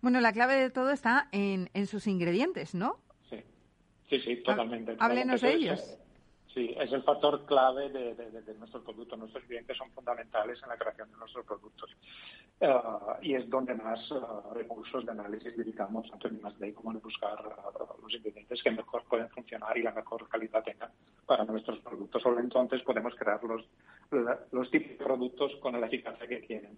[0.00, 2.96] Bueno, la clave de todo está en, sus ingredientes, ¿no?
[3.30, 3.42] Sí,
[4.10, 4.96] sí, sí totalmente.
[4.98, 5.98] Háblenos de ellos.
[6.58, 9.16] Sí, es el factor clave de, de, nuestro producto.
[9.16, 11.88] Nuestros clientes son fundamentales en la creación de nuestros productos.
[12.60, 12.74] Eh,
[13.22, 14.14] y es donde más eh,
[14.54, 19.04] recursos de análisis dedicamos, tanto en I+D como en buscar eh, los ingredientes que mejor
[19.04, 20.90] pueden funcionar y la mejor calidad tengan
[21.26, 22.20] para nuestros productos.
[22.20, 23.64] Solo entonces podemos crear los,
[24.50, 26.76] los tipos de productos con la eficacia que tienen.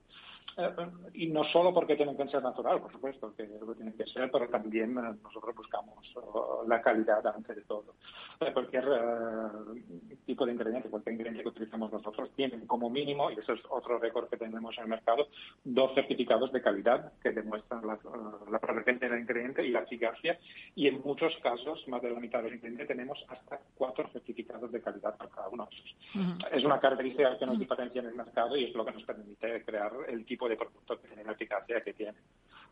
[1.15, 4.31] y no solo porque tienen que ser natural, por supuesto, que lo tienen que ser,
[4.31, 6.05] pero también nosotros buscamos
[6.67, 7.95] la calidad antes de todo.
[10.27, 13.99] Tipo de ingrediente, cualquier ingrediente que utilizamos nosotros, tienen como mínimo, y eso es otro
[13.99, 15.29] récord que tenemos en el mercado,
[15.65, 17.99] dos certificados de calidad que demuestran la,
[18.51, 20.39] la procedencia del ingrediente y la eficacia.
[20.75, 24.81] Y en muchos casos, más de la mitad del ingrediente, tenemos hasta cuatro certificados de
[24.81, 25.97] calidad para cada uno de esos.
[26.53, 29.65] Es una característica que nos diferencia en el mercado y es lo que nos permite
[29.65, 32.19] crear el tipo de producto que tiene la eficacia que tiene.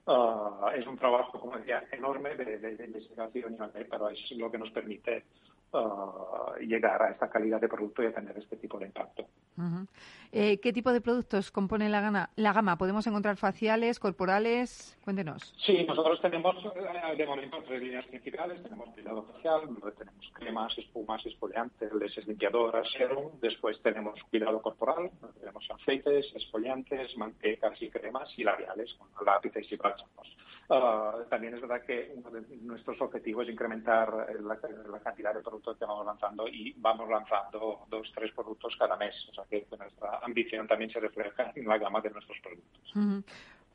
[0.06, 3.56] Ah, es un trabajo, como decía, enorme de, de, de investigación,
[3.90, 5.24] pero es lo que nos permite
[5.72, 9.26] uh, llegar a esta calidad de producto y a tener este tipo de impacto.
[9.56, 9.86] Uh -huh.
[10.30, 12.76] Eh, ¿Qué tipo de productos compone la, gana, la gama?
[12.76, 14.96] ¿Podemos encontrar faciales, corporales?
[15.04, 15.54] Cuéntenos.
[15.64, 18.62] Sí, nosotros tenemos eh, de momento tres líneas principales.
[18.62, 19.60] Tenemos cuidado facial,
[19.96, 23.32] tenemos cremas, espumas, exfoliantes, leches limpiadoras, serum.
[23.40, 25.10] Después tenemos cuidado corporal,
[25.40, 30.28] tenemos aceites, exfoliantes, mantecas y cremas y labiales con lápices y bálsamos.
[30.70, 34.12] Uh, también es verdad que uno de nuestros objetivos es incrementar
[34.42, 34.58] la,
[34.90, 39.14] la, cantidad de productos que vamos lanzando y vamos lanzando dos, tres productos cada mes.
[39.30, 42.92] O sea que nuestra ambición también se refleja en la gama de nuestros productos.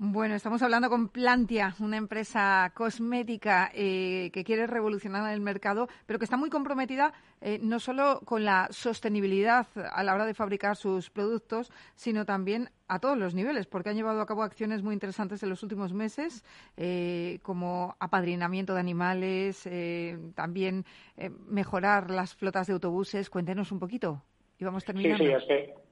[0.05, 6.19] Bueno, estamos hablando con Plantia, una empresa cosmética eh, que quiere revolucionar el mercado, pero
[6.19, 10.75] que está muy comprometida eh, no solo con la sostenibilidad a la hora de fabricar
[10.75, 14.93] sus productos, sino también a todos los niveles, porque han llevado a cabo acciones muy
[14.93, 16.43] interesantes en los últimos meses,
[16.75, 20.83] eh, como apadrinamiento de animales, eh, también
[21.15, 23.29] eh, mejorar las flotas de autobuses.
[23.29, 24.21] Cuéntenos un poquito.
[24.59, 25.23] Y vamos terminando.
[25.23, 25.82] Sí, sí, es que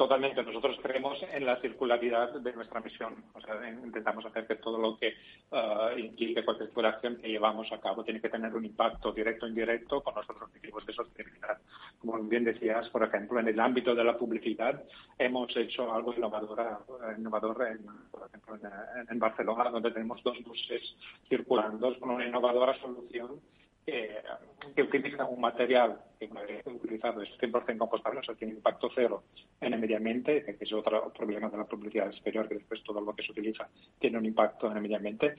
[0.00, 0.42] Totalmente.
[0.42, 3.22] Nosotros creemos en la circularidad de nuestra misión.
[3.34, 5.12] O sea, intentamos hacer que todo lo que
[5.50, 9.48] uh, implique cualquier acción que llevamos a cabo tiene que tener un impacto directo o
[9.50, 11.58] indirecto con nuestros objetivos de sostenibilidad.
[11.98, 14.82] Como bien decías, por ejemplo, en el ámbito de la publicidad
[15.18, 16.82] hemos hecho algo innovador,
[17.18, 20.96] innovador en, por ejemplo, en, en Barcelona, donde tenemos dos buses
[21.28, 23.38] circulando con una innovadora solución
[23.90, 24.10] que,
[24.74, 26.28] que utiliza un material que
[26.66, 29.24] utilizado es 100% compostable, o sea, tiene impacto cero
[29.60, 33.00] en el medio ambiente, que es otro problema de la publicidad exterior, que después todo
[33.00, 33.68] lo que se utiliza
[33.98, 35.34] tiene un impacto en el medio ambiente.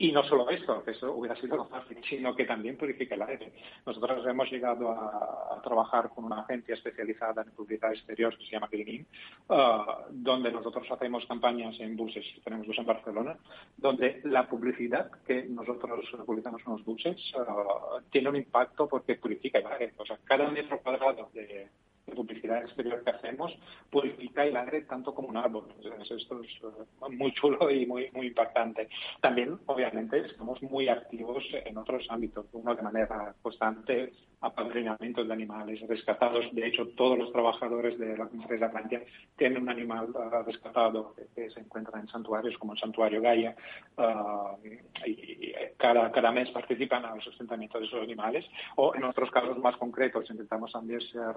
[0.00, 3.22] Y no solo esto, que eso hubiera sido lo fácil, sino que también purifica el
[3.22, 3.52] aire.
[3.84, 8.68] Nosotros hemos llegado a, trabajar con una agencia especializada en publicidad exterior que se llama
[8.70, 9.04] Greening,
[9.48, 13.36] uh, donde nosotros hacemos campañas en buses, tenemos dos en Barcelona,
[13.76, 19.58] donde la publicidad que nosotros publicamos en los buses uh, tiene un impacto porque purifica
[19.58, 19.94] el aire.
[19.96, 21.68] O sea, cada metro cuadrado de,
[22.08, 23.56] de publicidad exterior que hacemos
[23.90, 25.66] purifica el aire tanto como un árbol.
[25.82, 28.88] Entonces, esto es uh, muy chulo y muy, muy impactante.
[29.20, 35.80] También, obviamente, estamos muy activos en otros ámbitos, uno de manera constante, apadrinamiento de animales
[35.88, 36.46] rescatados.
[36.52, 39.02] De hecho, todos los trabajadores de la empresa Plantia
[39.36, 43.56] tienen un animal uh, rescatado que, se encuentra en santuarios como el Santuario Gaia
[43.96, 44.58] uh,
[45.06, 48.44] y, y cada, cada mes participan al sustentamiento de esos animales
[48.76, 51.34] o en otros casos más concretos intentamos también ser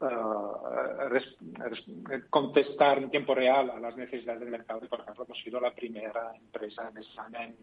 [0.00, 1.24] Uh, res,
[1.58, 1.84] res,
[2.30, 5.74] contestar en tiempo real a las necesidades del mercado y, por ejemplo, hemos sido la
[5.74, 7.56] primera empresa en España en,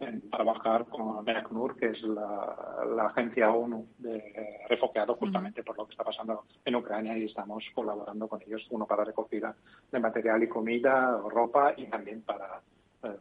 [0.00, 5.66] en trabajar con MEACNUR, que es la, la, agencia ONU de refugiados, justamente uh -huh.
[5.66, 9.54] por lo que está pasando en Ucrania y estamos colaborando con ellos, uno para recogida
[9.92, 12.62] de material y comida, ropa y también para,
[13.02, 13.16] eh,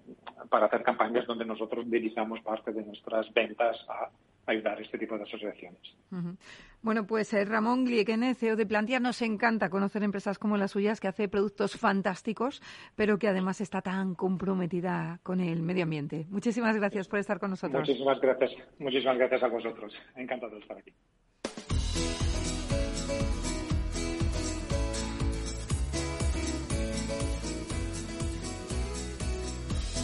[0.49, 4.09] para hacer campañas donde nosotros dirigamos parte de nuestras ventas a
[4.47, 5.81] ayudar a este tipo de asociaciones.
[6.11, 6.37] Uh -huh.
[6.81, 10.99] Bueno, pues eh, Ramón Gliequene, CEO de Plantia, nos encanta conocer empresas como las suyas
[10.99, 12.61] que hace productos fantásticos,
[12.95, 16.25] pero que además está tan comprometida con el medio ambiente.
[16.29, 17.81] Muchísimas gracias por estar con nosotros.
[17.81, 18.51] Muchísimas gracias.
[18.79, 19.93] Muchísimas gracias a vosotros.
[20.15, 20.93] Encantado de estar aquí.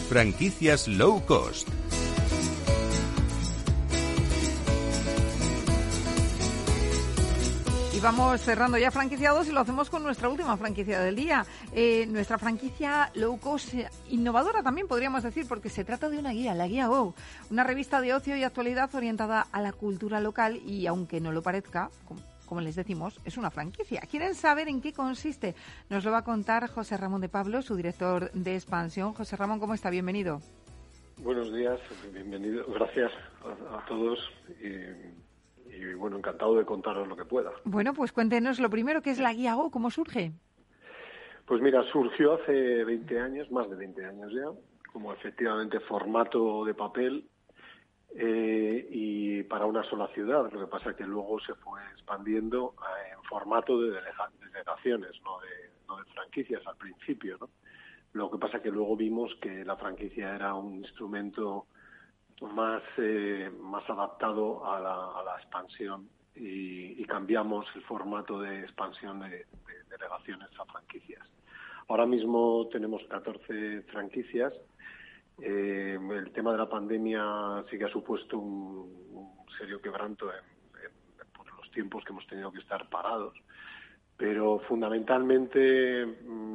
[0.08, 1.68] Franquicias low cost
[8.04, 11.46] vamos cerrando ya franquiciados y lo hacemos con nuestra última franquicia del día.
[11.72, 13.72] Eh, nuestra franquicia low cost
[14.10, 17.14] innovadora también podríamos decir, porque se trata de una guía, la guía Go,
[17.50, 21.40] una revista de ocio y actualidad orientada a la cultura local y aunque no lo
[21.40, 21.88] parezca,
[22.44, 24.02] como les decimos, es una franquicia.
[24.02, 25.54] ¿Quieren saber en qué consiste?
[25.88, 29.14] Nos lo va a contar José Ramón de Pablo, su director de expansión.
[29.14, 29.88] José Ramón, ¿cómo está?
[29.88, 30.42] Bienvenido.
[31.16, 31.80] Buenos días,
[32.12, 32.66] bienvenido.
[32.68, 34.18] Gracias a, todos.
[35.76, 37.52] Y bueno, encantado de contaros lo que pueda.
[37.64, 39.70] Bueno, pues cuéntenos lo primero, ¿qué es la guía Go?
[39.70, 40.32] ¿Cómo surge?
[41.46, 44.50] Pues mira, surgió hace 20 años, más de 20 años ya,
[44.92, 47.28] como efectivamente formato de papel
[48.16, 50.50] eh, y para una sola ciudad.
[50.50, 52.74] Lo que pasa es que luego se fue expandiendo
[53.12, 57.36] en formato de delegaciones, no de, no de franquicias al principio.
[57.40, 57.50] ¿no?
[58.14, 61.66] Lo que pasa es que luego vimos que la franquicia era un instrumento
[62.40, 69.44] más, eh, más adaptado a la, expansión y, cambiamos el formato de expansión de, de,
[69.90, 71.28] delegaciones a franquicias.
[71.88, 74.52] Ahora mismo tenemos 14 franquicias.
[75.40, 79.04] Eh, el tema de la pandemia sí que ha supuesto un,
[79.58, 80.40] serio quebranto en,
[81.32, 83.34] por los tiempos que hemos tenido que estar parados.
[84.16, 86.06] Pero fundamentalmente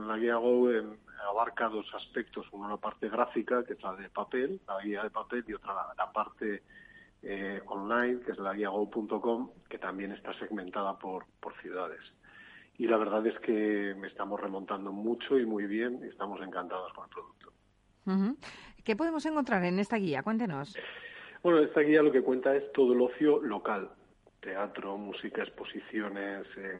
[0.07, 0.97] la guía Go en,
[1.27, 5.09] abarca dos aspectos, una la parte gráfica, que es la de papel, la guía de
[5.09, 6.63] papel, y otra la, la parte
[7.23, 12.01] eh, online, que es la guía go.com, que también está segmentada por, por ciudades.
[12.77, 16.93] y la verdad es que me estamos remontando mucho y muy bien y estamos encantados
[16.93, 17.53] con el producto.
[18.85, 20.23] ¿Qué podemos encontrar en esta guía?
[20.23, 20.75] Cuéntenos.
[21.43, 23.89] Bueno, esta guía lo que cuenta es todo el ocio local,
[24.39, 26.79] teatro, música, exposiciones, eh,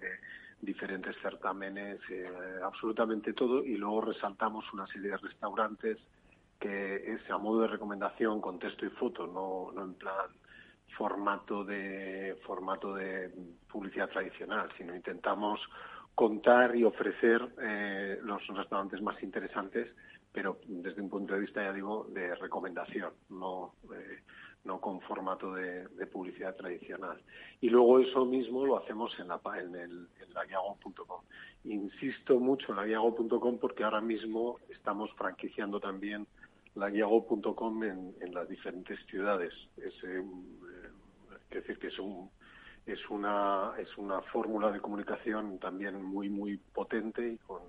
[0.61, 2.27] diferentes certámenes, eh,
[2.63, 5.97] absolutamente todo, y luego resaltamos una serie de restaurantes
[6.59, 10.27] que es a modo de recomendación con texto y foto, no, no en plan
[10.97, 13.31] formato de formato de
[13.71, 15.61] publicidad tradicional, sino intentamos
[16.13, 19.87] contar y ofrecer eh, los restaurantes más interesantes,
[20.33, 24.19] pero desde un punto de vista, ya digo, de recomendación, no eh,
[24.63, 27.21] no con formato de, publicidad tradicional.
[27.61, 31.21] Y luego eso mismo lo hacemos en, la, en, el, laguiago.com.
[31.65, 36.27] Insisto mucho en laguiago.com porque ahora mismo estamos franquiciando también
[36.75, 39.53] laguiago.com en, en las diferentes ciudades.
[39.77, 40.23] Es, eh,
[41.51, 42.29] decir que es un
[42.85, 47.61] es una es una fórmula de comunicación también muy muy potente y con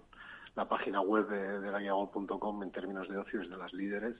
[0.55, 4.16] la página web de, de laguiago.com en términos de ocio es de las líderes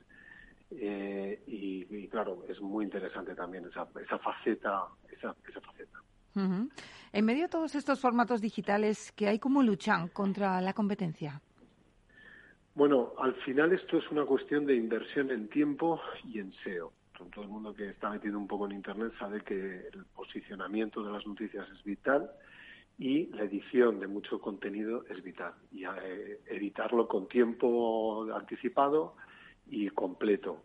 [0.71, 4.85] eh, y, claro, es muy interesante también esa, esa faceta.
[5.11, 5.99] Esa, esa faceta.
[7.12, 11.43] En medio de todos estos formatos digitales, ¿qué hay como luchan contra la competencia?
[12.75, 16.93] Bueno, al final esto es una cuestión de inversión en tiempo y en SEO.
[17.35, 21.12] Todo el mundo que está metido un poco en Internet sabe que el posicionamiento de
[21.12, 22.31] las noticias es vital
[22.99, 25.53] y la edición de mucho contenido es vital.
[25.71, 29.16] Y eh, editarlo con tiempo anticipado,
[29.71, 30.64] y completo.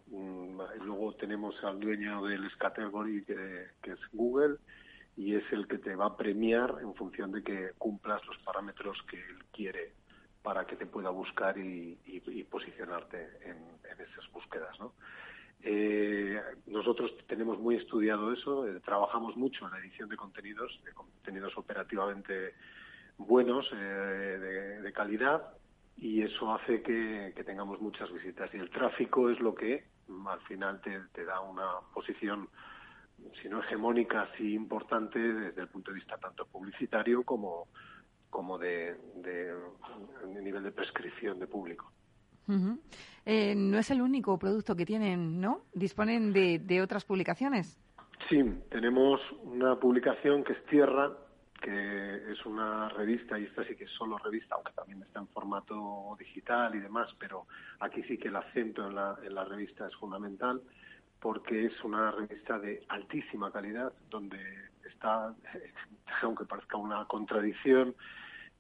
[0.84, 4.58] Luego tenemos al dueño del Category, que, es Google,
[5.16, 9.02] y es el que te va a premiar en función de que cumplas los parámetros
[9.10, 9.94] que él quiere
[10.42, 11.98] para que te pueda buscar y,
[12.50, 13.58] posicionarte en,
[14.00, 14.76] esas búsquedas.
[15.62, 20.94] Eh, nosotros tenemos muy estudiado eso, eh, trabajamos mucho en la edición de contenidos, de
[20.94, 22.54] contenidos operativamente
[23.18, 25.42] buenos, eh, de calidad,
[25.98, 28.54] y eso hace que, tengamos muchas visitas.
[28.54, 32.50] Y el tráfico es lo que mm, al final te, da una posición,
[33.42, 37.68] si no hegemónica, sí importante desde el punto de vista tanto publicitario como,
[38.30, 39.54] como de, de,
[40.42, 41.92] nivel de prescripción de público.
[43.26, 45.62] Eh, no es el único producto que tienen, ¿no?
[45.74, 47.80] ¿Disponen de, de otras publicaciones?
[48.30, 51.12] Sí, tenemos una publicación que es Tierra,
[51.66, 55.28] que es una revista, y esta sí que es solo revista, aunque también está en
[55.30, 57.48] formato digital y demás, pero
[57.80, 60.62] aquí sí que el acento en la, revista es fundamental,
[61.20, 64.38] porque es una revista de altísima calidad, donde
[64.88, 65.34] está,
[66.22, 67.96] aunque parezca una contradicción,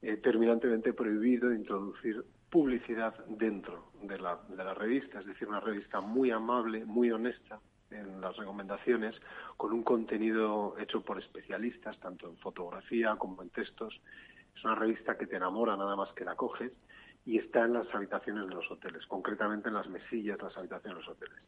[0.01, 6.01] eh, terminantemente prohibido introducir publicidad dentro de la, de la revista, es decir, una revista
[6.01, 7.59] muy amable, muy honesta,
[7.95, 9.15] en las recomendaciones,
[9.57, 13.99] con un contenido hecho por especialistas, tanto en fotografía como en textos.
[14.55, 16.71] Es una revista que te enamora nada más que la coges
[17.25, 20.97] y está en las habitaciones de los hoteles, concretamente en las mesillas de las habitaciones
[20.97, 21.39] de los hoteles.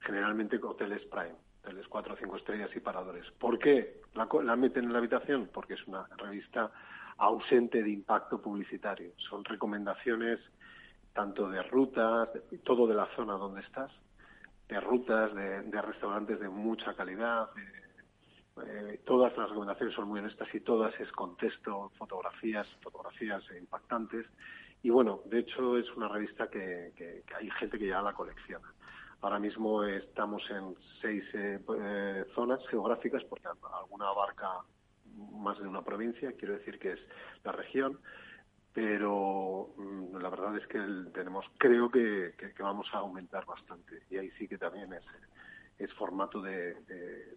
[0.00, 3.30] Generalmente hoteles Prime, hoteles 4 o 5 estrellas y paradores.
[3.38, 5.48] ¿Por qué la, la meten en la habitación?
[5.52, 6.70] Porque es una revista
[7.16, 9.12] ausente de impacto publicitario.
[9.30, 10.40] Son recomendaciones
[11.12, 12.28] tanto de rutas,
[12.64, 13.90] todo de la zona donde estás,
[14.72, 17.50] de rutas, de, restaurantes de mucha calidad.
[18.66, 24.26] Eh, todas las recomendaciones son muy honestas y todas es contexto, fotografías, fotografías impactantes.
[24.82, 28.72] Y bueno, de hecho es una revista que, hay gente que ya la colecciona.
[29.20, 34.48] Ahora mismo estamos en seis eh, eh, zonas geográficas, porque alguna abarca
[35.32, 37.00] más de una provincia, quiero decir que es
[37.44, 37.98] la región,
[38.72, 40.78] pero mm, la verdad es que
[41.12, 45.04] tenemos, creo que, vamos a aumentar bastante y ahí sí que también es,
[45.78, 46.74] es formato de,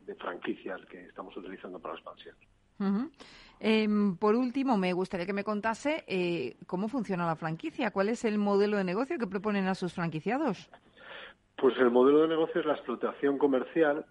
[0.05, 2.35] de, franquicia el que estamos utilizando para la expansión.
[3.59, 8.25] Em, por último, me gustaría que me contase eh, cómo funciona la franquicia, cuál es
[8.25, 10.69] el modelo de negocio que proponen a sus franquiciados.
[11.57, 14.05] Pues el modelo de negocio es la explotación comercial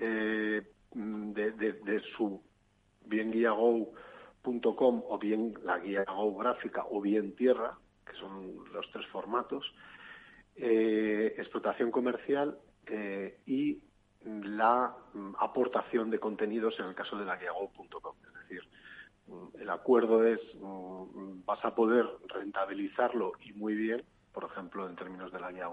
[0.00, 0.62] eh,
[0.94, 2.42] de, de, su
[3.06, 3.92] bien guía Go
[4.46, 7.76] o bien la guía geográfica o bien tierra,
[8.06, 9.64] que son los tres formatos,
[10.56, 13.82] eh, explotación comercial eh, y
[14.24, 18.62] la mm, aportación de contenidos en el caso de la guía Es decir,
[19.26, 24.96] mm, el acuerdo es, mm, vas a poder rentabilizarlo y muy bien, por ejemplo, en
[24.96, 25.68] términos de la guía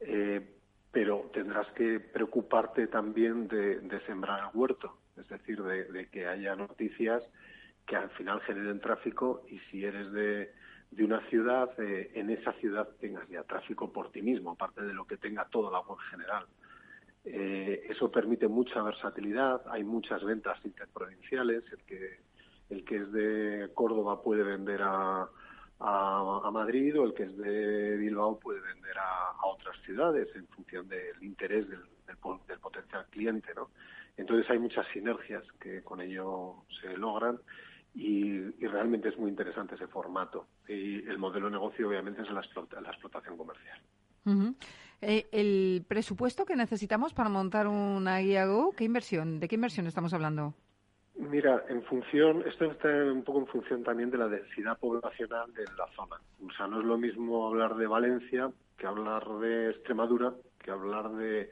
[0.00, 0.54] eh,
[0.90, 7.22] pero tendrás que preocuparte también de sembrar el huerto es decir, de, que haya noticias
[7.86, 10.52] que al final generen tráfico y si eres de,
[10.98, 15.06] una ciudad, eh, en esa ciudad tengas ya tráfico por ti mismo, aparte de lo
[15.06, 16.46] que tenga toda la web general.
[17.24, 21.64] Eh, eso permite mucha versatilidad, hay muchas ventas interprovinciales,
[22.70, 25.28] el que, es de Córdoba puede vender a,
[25.80, 30.88] a, Madrid o el que es de Bilbao puede vender a, otras ciudades en función
[30.88, 33.70] del interés del, del, potencial cliente, ¿no?
[34.18, 37.38] Entonces hay muchas sinergias que con ello se logran
[37.94, 40.46] y, realmente es muy interesante ese formato.
[40.68, 42.42] Y el modelo de negocio obviamente es la,
[42.82, 43.80] la explotación comercial.
[45.00, 49.40] Eh, el presupuesto que necesitamos para montar una guía Go, ¿qué inversión?
[49.40, 50.54] ¿De qué inversión estamos hablando?
[51.14, 55.64] Mira, en función, esto está un poco en función también de la densidad poblacional de
[55.76, 56.16] la zona.
[56.44, 61.10] O sea, no es lo mismo hablar de Valencia que hablar de Extremadura, que hablar
[61.12, 61.50] de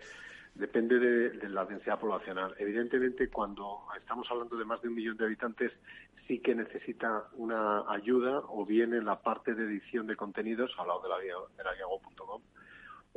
[0.58, 2.54] depende de, la densidad poblacional.
[2.58, 5.72] Evidentemente, cuando estamos hablando de más de un millón de habitantes,
[6.26, 10.88] sí que necesita una ayuda, o bien en la parte de edición de contenidos, al
[10.88, 11.70] lado de la, de la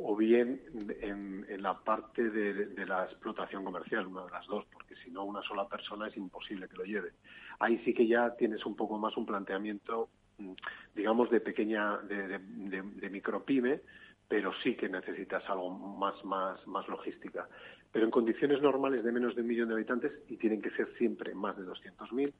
[0.02, 0.60] o bien
[1.02, 5.42] en, la parte de, la explotación comercial, una de las dos, porque si no una
[5.42, 7.12] sola persona es imposible que lo lleve.
[7.58, 10.52] Ahí sí que ya tienes un poco más un planteamiento, mm,
[10.94, 13.82] digamos, de pequeña, de, de, micropyme,
[14.30, 17.48] pero sí que necesitas algo más, más, más logística.
[17.90, 20.88] Pero en condiciones normales de menos de un millón de habitantes, y tienen que ser
[20.96, 22.32] siempre más de 200.000,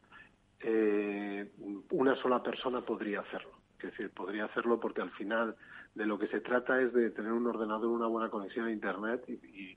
[0.60, 1.50] eh,
[1.90, 3.58] una sola persona podría hacerlo.
[3.76, 5.56] Es decir, podría hacerlo porque al final
[5.96, 9.28] de lo que se trata es de tener un ordenador, una buena conexión a Internet
[9.28, 9.76] y,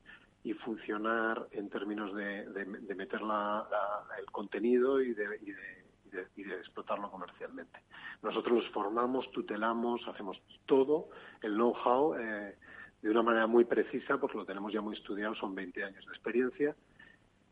[0.64, 2.45] funcionar en términos de,
[2.95, 3.22] meter
[4.20, 5.83] el contenido y de,
[6.22, 7.80] explotarlo comercialmente.
[8.22, 11.09] Nosotros formamos, tutelamos, hacemos todo,
[11.41, 12.55] el know-how, eh,
[13.01, 16.11] de una manera muy precisa, porque lo tenemos ya muy estudiado, son 20 años de
[16.11, 16.76] experiencia.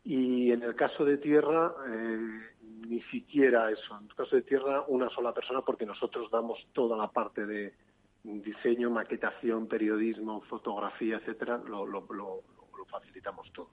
[0.04, 2.40] Y en el caso de tierra, eh,
[2.88, 3.96] ni siquiera eso.
[3.98, 7.74] En el caso de tierra, una sola persona, porque nosotros damos toda la parte de,
[8.24, 12.02] diseño, maquetación, periodismo, fotografía, etcétera, lo, lo,
[12.88, 13.70] facilitamos todo.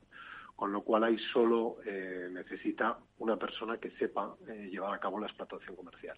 [0.59, 5.17] Con lo cual ahí solo eh, necesita una persona que sepa eh, llevar a cabo
[5.17, 6.17] la explotación comercial.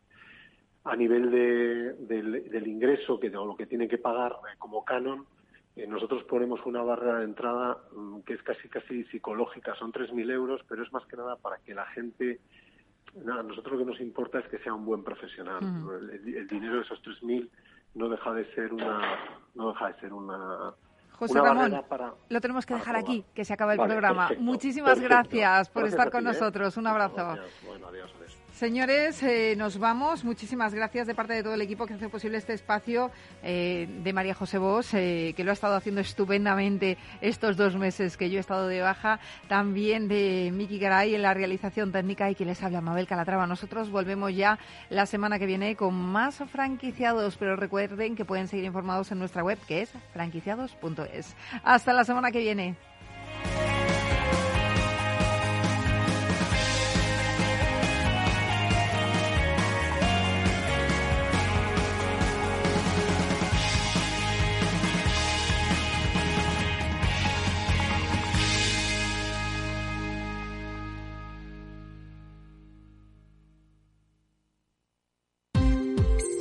[0.84, 5.28] A nivel de, del, ingreso que, o lo que tiene que pagar eh, como canon,
[5.88, 10.62] nosotros ponemos una barrera de entrada mm, que es casi casi psicológica, son 3.000 euros,
[10.68, 12.40] pero es más que nada para que la gente
[13.16, 15.60] a nosotros lo que nos importa es que sea un buen profesional.
[16.02, 17.48] el, el, dinero de esos 3.000
[17.94, 19.02] no deja de ser una
[19.54, 20.74] no deja de ser una
[21.22, 21.84] José Ramón,
[22.30, 24.32] lo tenemos que dejar aquí, que se acaba el programa.
[24.40, 26.32] Muchísimas gracias por estar con ¿eh?
[26.32, 26.76] nosotros.
[26.78, 27.38] Un abrazo.
[27.68, 28.12] Bueno, adiós.
[28.62, 30.24] Señores, eh, nos vamos.
[30.24, 33.10] Muchísimas gracias de parte de todo el equipo que hace posible este espacio
[33.42, 38.18] eh, de María José Bos, eh, que lo ha estado haciendo estupendamente estos dos meses
[38.18, 39.20] que yo he estado de baja.
[39.48, 43.48] También de Miki Garay en la realización técnica y que les habla Mabel Calatrava.
[43.48, 44.60] Nosotros volvemos ya
[44.92, 49.44] la semana que viene con más franquiciados, pero recuerden que pueden seguir informados en nuestra
[49.44, 51.36] web que es franquiciados.es.
[51.64, 52.91] Hasta la semana que viene.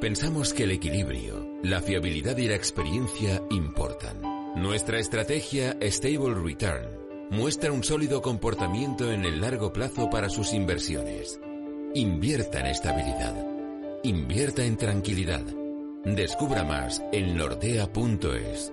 [0.00, 4.22] Pensamos que el equilibrio, la fiabilidad y la experiencia importan.
[4.56, 6.88] Nuestra estrategia Stable Return
[7.30, 11.38] muestra un sólido comportamiento en el largo plazo para sus inversiones.
[11.94, 13.46] Invierta en estabilidad.
[14.02, 15.44] Invierta en tranquilidad.
[16.06, 18.72] Descubra más en nordea.es.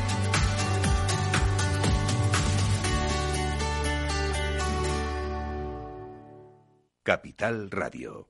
[7.03, 8.29] Capital Radio.